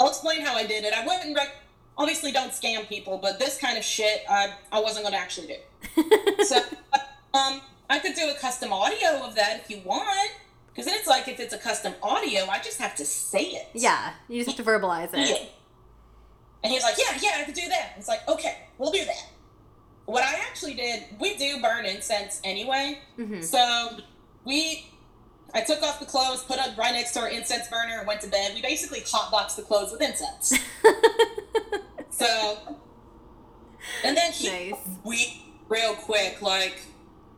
[0.00, 0.92] I'll explain how I did it.
[0.92, 1.56] I went and rec-
[1.98, 5.48] obviously don't scam people, but this kind of shit I, I wasn't going to actually
[5.48, 5.54] do.
[6.44, 6.56] So,
[7.34, 7.60] um,
[7.90, 10.30] I could do a custom audio of that if you want.
[10.68, 13.68] Because then it's like if it's a custom audio, I just have to say it.
[13.74, 14.14] yeah.
[14.28, 15.34] You just have to verbalize Yeah.
[15.36, 15.52] it.
[16.64, 17.94] And he's like, yeah, yeah, I could do that.
[17.98, 19.28] It's like, okay, we'll do that.
[20.06, 23.00] What I actually did, we do burn incense anyway.
[23.16, 23.98] hmm So
[24.44, 24.86] we,
[25.54, 28.20] I took off the clothes, put it right next to our incense burner, and went
[28.22, 28.52] to bed.
[28.54, 30.54] We basically hotboxed the clothes with incense.
[32.10, 32.76] so,
[34.04, 34.74] and then he, Nice.
[35.04, 36.80] we real quick, like,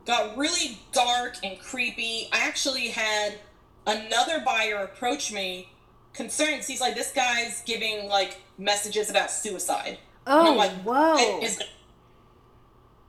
[0.07, 2.29] got really dark and creepy.
[2.33, 3.39] I actually had
[3.87, 5.69] another buyer approach me
[6.15, 9.99] concerned he's like, this guy's giving like messages about suicide.
[10.27, 11.15] And oh, like, whoa.
[11.15, 11.61] "What is-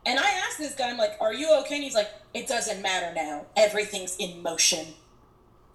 [0.06, 1.76] And I asked this guy, I'm like, are you okay?
[1.76, 3.46] And he's like, it doesn't matter now.
[3.56, 4.86] Everything's in motion.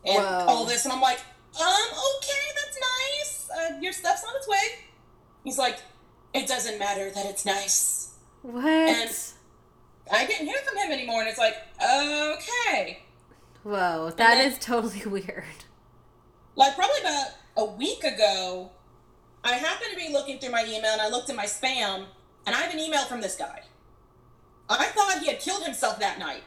[0.04, 0.44] And Whoa.
[0.48, 0.84] all this.
[0.84, 1.18] And I'm like,
[1.60, 1.66] um,
[2.16, 3.50] okay, that's nice.
[3.50, 4.84] Uh, your stuff's on its way.
[5.44, 5.78] He's like,
[6.34, 8.14] it doesn't matter that it's nice.
[8.42, 9.34] what?
[10.12, 11.20] I didn't hear from him anymore.
[11.20, 13.00] And it's like, okay.
[13.62, 14.10] Whoa.
[14.16, 15.44] That then- is totally weird.
[16.56, 18.70] Like, probably about a week ago,
[19.44, 22.04] I happened to be looking through my email and I looked at my spam,
[22.46, 23.62] and I have an email from this guy.
[24.68, 26.42] I thought he had killed himself that night.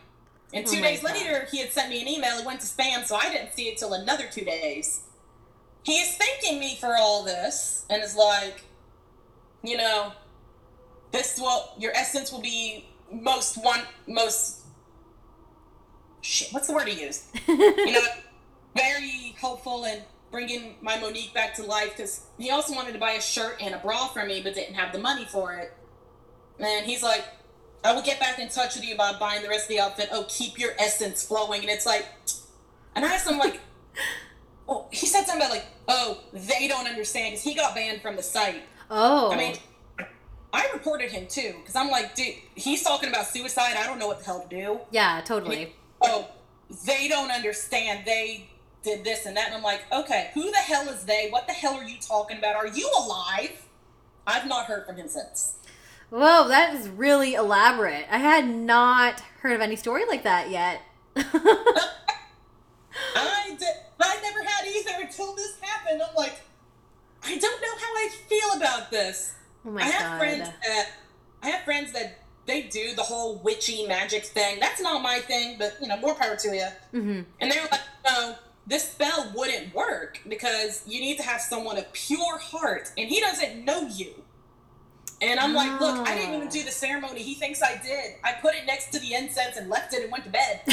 [0.54, 1.14] And Oh two my days God.
[1.14, 2.38] later, he had sent me an email.
[2.38, 5.02] It went to spam, so I didn't see it till another two days.
[5.84, 8.64] He is thanking me for all this and is like,
[9.64, 10.14] you know,
[11.12, 14.62] this will, your essence will be most one, most,
[16.22, 17.26] shit, what's the word he used?
[17.48, 18.02] you know,
[18.76, 20.02] very helpful in
[20.32, 23.76] bringing my Monique back to life because he also wanted to buy a shirt and
[23.76, 25.74] a bra for me but didn't have the money for it.
[26.60, 27.24] And he's like,
[27.84, 30.10] I will get back in touch with you about buying the rest of the outfit.
[30.12, 31.62] Oh, keep your essence flowing.
[31.62, 32.08] And it's like,
[32.96, 33.60] and I asked him, like,
[34.68, 38.16] oh, he said something about, like, oh, they don't understand because he got banned from
[38.16, 38.64] the site.
[38.90, 39.32] oh.
[39.32, 39.56] I mean,
[40.54, 43.76] I reported him too because I'm like, dude, he's talking about suicide.
[43.76, 45.74] I don't know what the hell to do yeah, totally.
[46.02, 46.30] oh,
[46.86, 48.06] they don't understand.
[48.06, 48.50] They
[48.84, 49.48] did this and that.
[49.48, 51.30] And I'm like, okay, who the hell is they?
[51.32, 52.56] What the hell are you talking about?
[52.56, 53.66] Are you alive?
[54.28, 55.56] I've not heard from him since.
[56.10, 58.06] Whoa, that is really elaborate.
[58.12, 60.82] I had not heard of any story like that yet.
[61.16, 61.26] I
[63.58, 63.68] did.
[64.00, 66.02] I never had either until this happened.
[66.08, 66.42] I'm like,
[67.24, 69.34] I don't know how I feel about this.
[69.66, 70.18] Oh my I have god.
[70.20, 70.90] friends that
[71.42, 74.60] I have friends that they do the whole witchy magic thing.
[74.60, 76.68] That's not my thing, but you know, more power to you.
[76.92, 78.36] hmm And they're like, no,
[78.68, 83.20] this spell wouldn't work because you need to have someone of pure heart, and he
[83.22, 84.14] doesn't know you.
[85.22, 86.52] And I'm like, look, I didn't even Ah.
[86.52, 87.22] do the ceremony.
[87.24, 88.16] He thinks I did.
[88.26, 90.60] I put it next to the incense and left it and went to bed.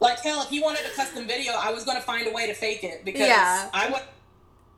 [0.00, 2.54] like hell, if he wanted a custom video, I was gonna find a way to
[2.54, 3.70] fake it because Yeah.
[3.72, 4.02] I would.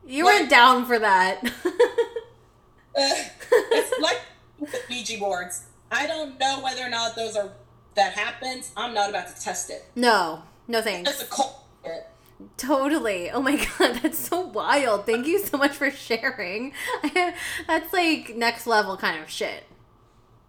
[0.05, 1.41] You Like- weren't down for that.
[2.97, 3.09] Uh,
[3.51, 4.21] it's like
[4.89, 5.65] Ouija boards.
[5.91, 7.49] I don't know whether or not those are
[7.95, 8.71] that happens.
[8.77, 9.83] I'm not about to test it.
[9.95, 11.21] no, no It's thanks.
[11.21, 11.61] a cult.
[12.55, 13.29] Totally.
[13.31, 15.05] Oh my god, that's so wild.
[15.05, 16.71] Thank you so much for sharing.
[17.67, 19.65] that's like next level kind of shit.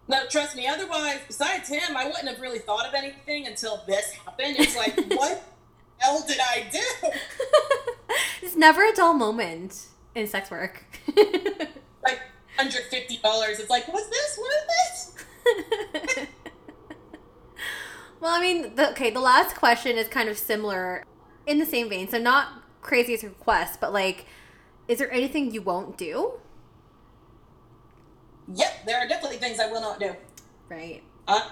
[0.06, 0.68] No, trust me.
[0.68, 4.54] Otherwise, besides him, I wouldn't have really thought of anything until this happened.
[4.60, 5.42] It's like, what
[5.98, 7.08] hell did I do?
[8.42, 10.84] it's never a dull moment in sex work.
[12.02, 12.20] Like,
[12.56, 13.58] hundred fifty dollars.
[13.58, 15.16] It's like, was this worth
[16.16, 16.28] it?
[18.20, 21.02] well, I mean, the, okay, the last question is kind of similar
[21.48, 22.08] in the same vein.
[22.08, 24.26] So, not craziest request, but like,
[24.86, 26.34] is there anything you won't do?
[28.54, 30.14] Yep, there are definitely things I will not do.
[30.68, 31.02] Right.
[31.26, 31.50] I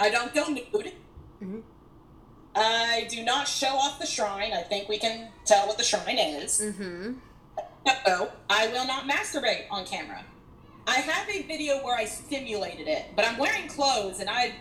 [0.00, 0.92] I don't go nude.
[1.40, 1.62] Mhm.
[2.54, 4.52] I do not show off the shrine.
[4.52, 6.60] I think we can tell what the shrine is.
[6.60, 7.12] Mm-hmm.
[8.06, 10.24] No, I will not masturbate on camera.
[10.86, 14.54] I have a video where I simulated it, but I'm wearing clothes and I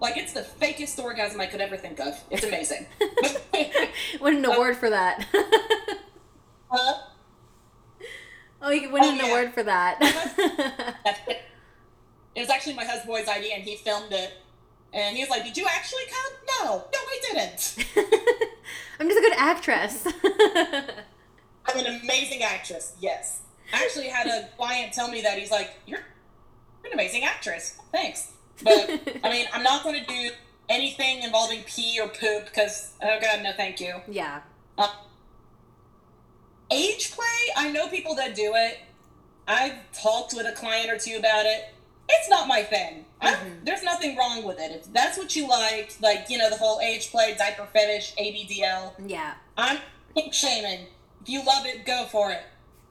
[0.00, 2.20] like it's the fakest orgasm I could ever think of.
[2.30, 2.86] It's amazing.
[4.20, 5.26] Win an award for that.
[6.74, 6.94] Huh?
[8.62, 9.26] oh, you win Oh, an yeah.
[9.26, 9.98] award for that.
[12.34, 14.32] it was actually my husband's idea and he filmed it.
[14.94, 16.32] And he was like, Did you actually come?
[16.62, 17.76] No, no, I didn't.
[19.00, 20.06] I'm just a good actress.
[21.66, 23.40] I'm an amazing actress, yes.
[23.72, 26.00] I actually had a client tell me that he's like, You're
[26.84, 27.78] an amazing actress.
[27.90, 28.32] Thanks.
[28.62, 30.30] But I mean, I'm not going to do
[30.68, 33.94] anything involving pee or poop because, oh God, no, thank you.
[34.08, 34.40] yeah.
[34.78, 34.88] Uh,
[36.70, 38.78] age play, I know people that do it.
[39.48, 41.74] I've talked with a client or two about it.
[42.08, 43.06] It's not my thing.
[43.22, 43.64] Mhm.
[43.64, 44.72] there's nothing wrong with it.
[44.72, 48.94] If that's what you like, like, you know, the whole age play, diaper fetish, ABDL,
[49.06, 49.34] Yeah.
[49.56, 49.78] I'm
[50.14, 50.88] kink shaming.
[51.22, 52.42] If you love it, go for it.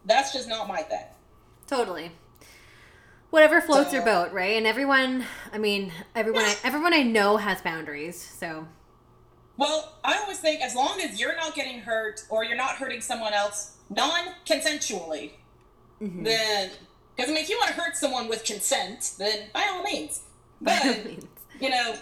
[0.05, 1.03] That's just not my thing.
[1.67, 2.11] Totally.
[3.29, 4.57] Whatever floats your boat, right?
[4.57, 8.17] And everyone, I mean, everyone, I, everyone I know has boundaries.
[8.19, 8.67] So
[9.57, 13.01] Well, I always think as long as you're not getting hurt or you're not hurting
[13.01, 15.31] someone else non consensually,
[16.01, 16.23] mhm.
[16.23, 16.71] then.
[17.15, 20.21] Because, I mean, if you want to hurt someone with consent, then by all means.
[20.63, 20.83] But,
[21.59, 21.95] you know,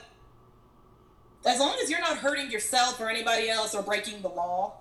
[1.45, 4.73] as long as you're not hurting yourself or anybody else or breaking the law,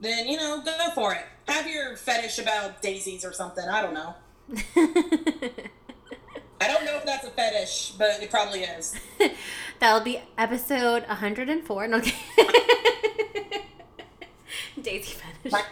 [0.00, 1.26] then, you know, go for it.
[1.46, 3.68] Have your fetish about daisies or something.
[3.68, 4.14] I don't know.
[6.62, 8.94] I don't know if that's a fetish, but it probably is.
[9.80, 11.88] That'll be episode 104.
[11.88, 12.14] No, okay.
[14.80, 15.52] Daisy fetish.
[15.52, 15.62] My,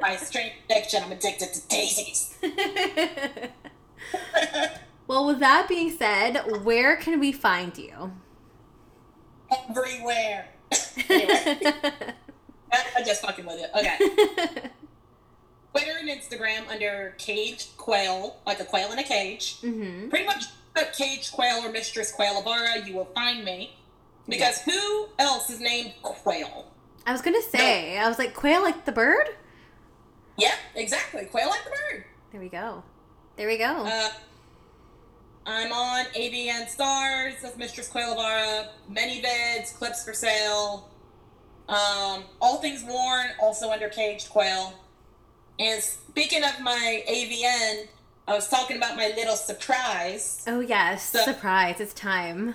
[0.00, 2.34] my strange addiction, I'm addicted to daisies.
[5.06, 8.12] well, with that being said, where can we find you?
[9.70, 10.48] Everywhere.
[11.08, 11.56] anyway,
[12.72, 13.70] I- I'm just fucking with it.
[13.74, 14.68] Okay.
[15.72, 19.56] Twitter and Instagram under Cage Quail, like a quail in a cage.
[19.60, 20.44] hmm Pretty much
[20.96, 23.76] Cage Quail or Mistress Quail Avara, you will find me.
[24.28, 26.66] Because who else is named Quail?
[27.06, 29.28] I was gonna say, I was like, quail like the bird?
[30.38, 31.24] Yeah, exactly.
[31.26, 32.04] Quail like the bird.
[32.32, 32.82] There we go.
[33.36, 33.84] There we go.
[33.84, 34.08] Uh,
[35.44, 40.88] I'm on AVN Stars, that's Mistress Quail Avara, ManyVids, clips for sale.
[41.68, 44.74] Um, all things worn, also under Caged Quail.
[45.58, 47.88] And speaking of my AVN,
[48.28, 50.44] I was talking about my little surprise.
[50.46, 51.10] oh, yes.
[51.10, 51.80] so- Surprise.
[51.80, 52.54] It's time.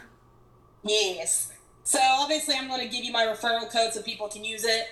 [0.83, 1.51] Yes.
[1.83, 4.87] So obviously, I'm going to give you my referral code so people can use it.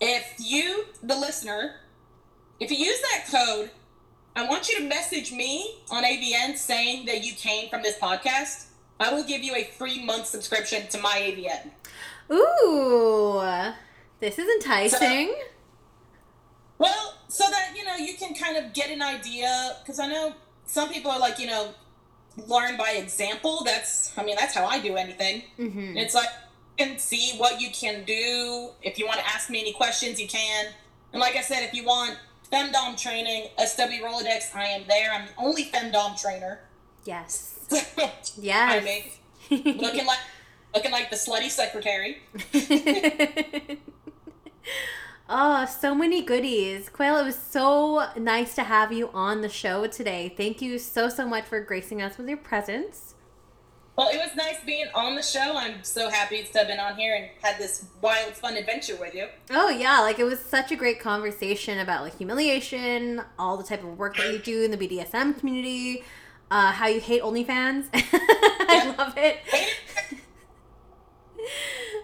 [0.00, 1.74] If you, the listener,
[2.60, 3.70] if you use that code,
[4.36, 8.66] I want you to message me on AVN saying that you came from this podcast.
[8.98, 11.70] I will give you a free month subscription to my AVN.
[12.32, 13.72] Ooh.
[14.20, 15.34] This is enticing.
[16.78, 20.34] Well, so that you know you can kind of get an idea because I know
[20.66, 21.74] some people are like you know
[22.46, 23.62] learn by example.
[23.64, 25.42] That's I mean that's how I do anything.
[25.56, 26.28] hmm It's like
[26.78, 28.70] can see what you can do.
[28.82, 30.66] If you want to ask me any questions, you can.
[31.12, 32.18] And like I said, if you want
[32.54, 35.12] femdom training, SW Rolodex, I am there.
[35.12, 36.60] I'm the only femdom trainer.
[37.04, 37.50] Yes.
[37.72, 38.84] I Yes.
[39.50, 40.18] mean, looking like
[40.74, 42.18] looking like the slutty secretary.
[45.28, 46.88] oh, so many goodies.
[46.88, 50.32] Quail, it was so nice to have you on the show today.
[50.36, 53.13] Thank you so, so much for gracing us with your presence.
[53.96, 55.56] Well, it was nice being on the show.
[55.56, 59.14] I'm so happy to have been on here and had this wild, fun adventure with
[59.14, 59.28] you.
[59.50, 63.84] Oh yeah, like it was such a great conversation about like humiliation, all the type
[63.84, 66.02] of work that you do in the BDSM community,
[66.50, 67.86] uh, how you hate OnlyFans.
[67.94, 69.38] I love it.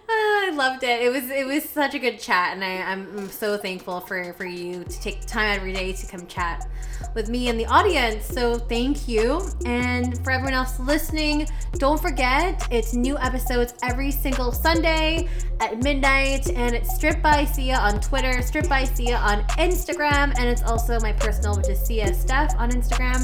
[0.09, 1.01] I loved it.
[1.01, 4.33] It was it was such a good chat, and I, I'm, I'm so thankful for
[4.33, 6.69] for you to take time every day to come chat
[7.15, 8.25] with me and the audience.
[8.25, 14.51] So thank you, and for everyone else listening, don't forget it's new episodes every single
[14.51, 20.37] Sunday at midnight, and it's Strip by Sia on Twitter, Strip by Sia on Instagram,
[20.37, 23.21] and it's also my personal, which is Sia Steph on Instagram.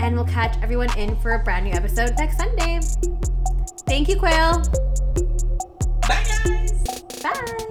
[0.00, 2.80] And we'll catch everyone in for a brand new episode next Sunday.
[3.86, 4.62] Thank you, Quail.
[6.08, 6.84] Bye, guys.
[7.22, 7.66] Bye.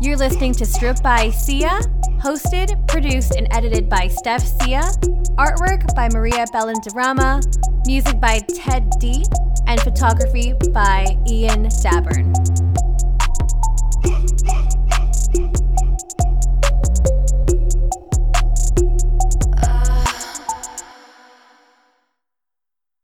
[0.00, 1.80] You're listening to Strip by Sia,
[2.18, 4.80] hosted, produced, and edited by Steph Sia,
[5.36, 7.40] artwork by Maria Bellandarama,
[7.86, 9.24] music by Ted D,
[9.66, 12.71] and photography by Ian Dabern.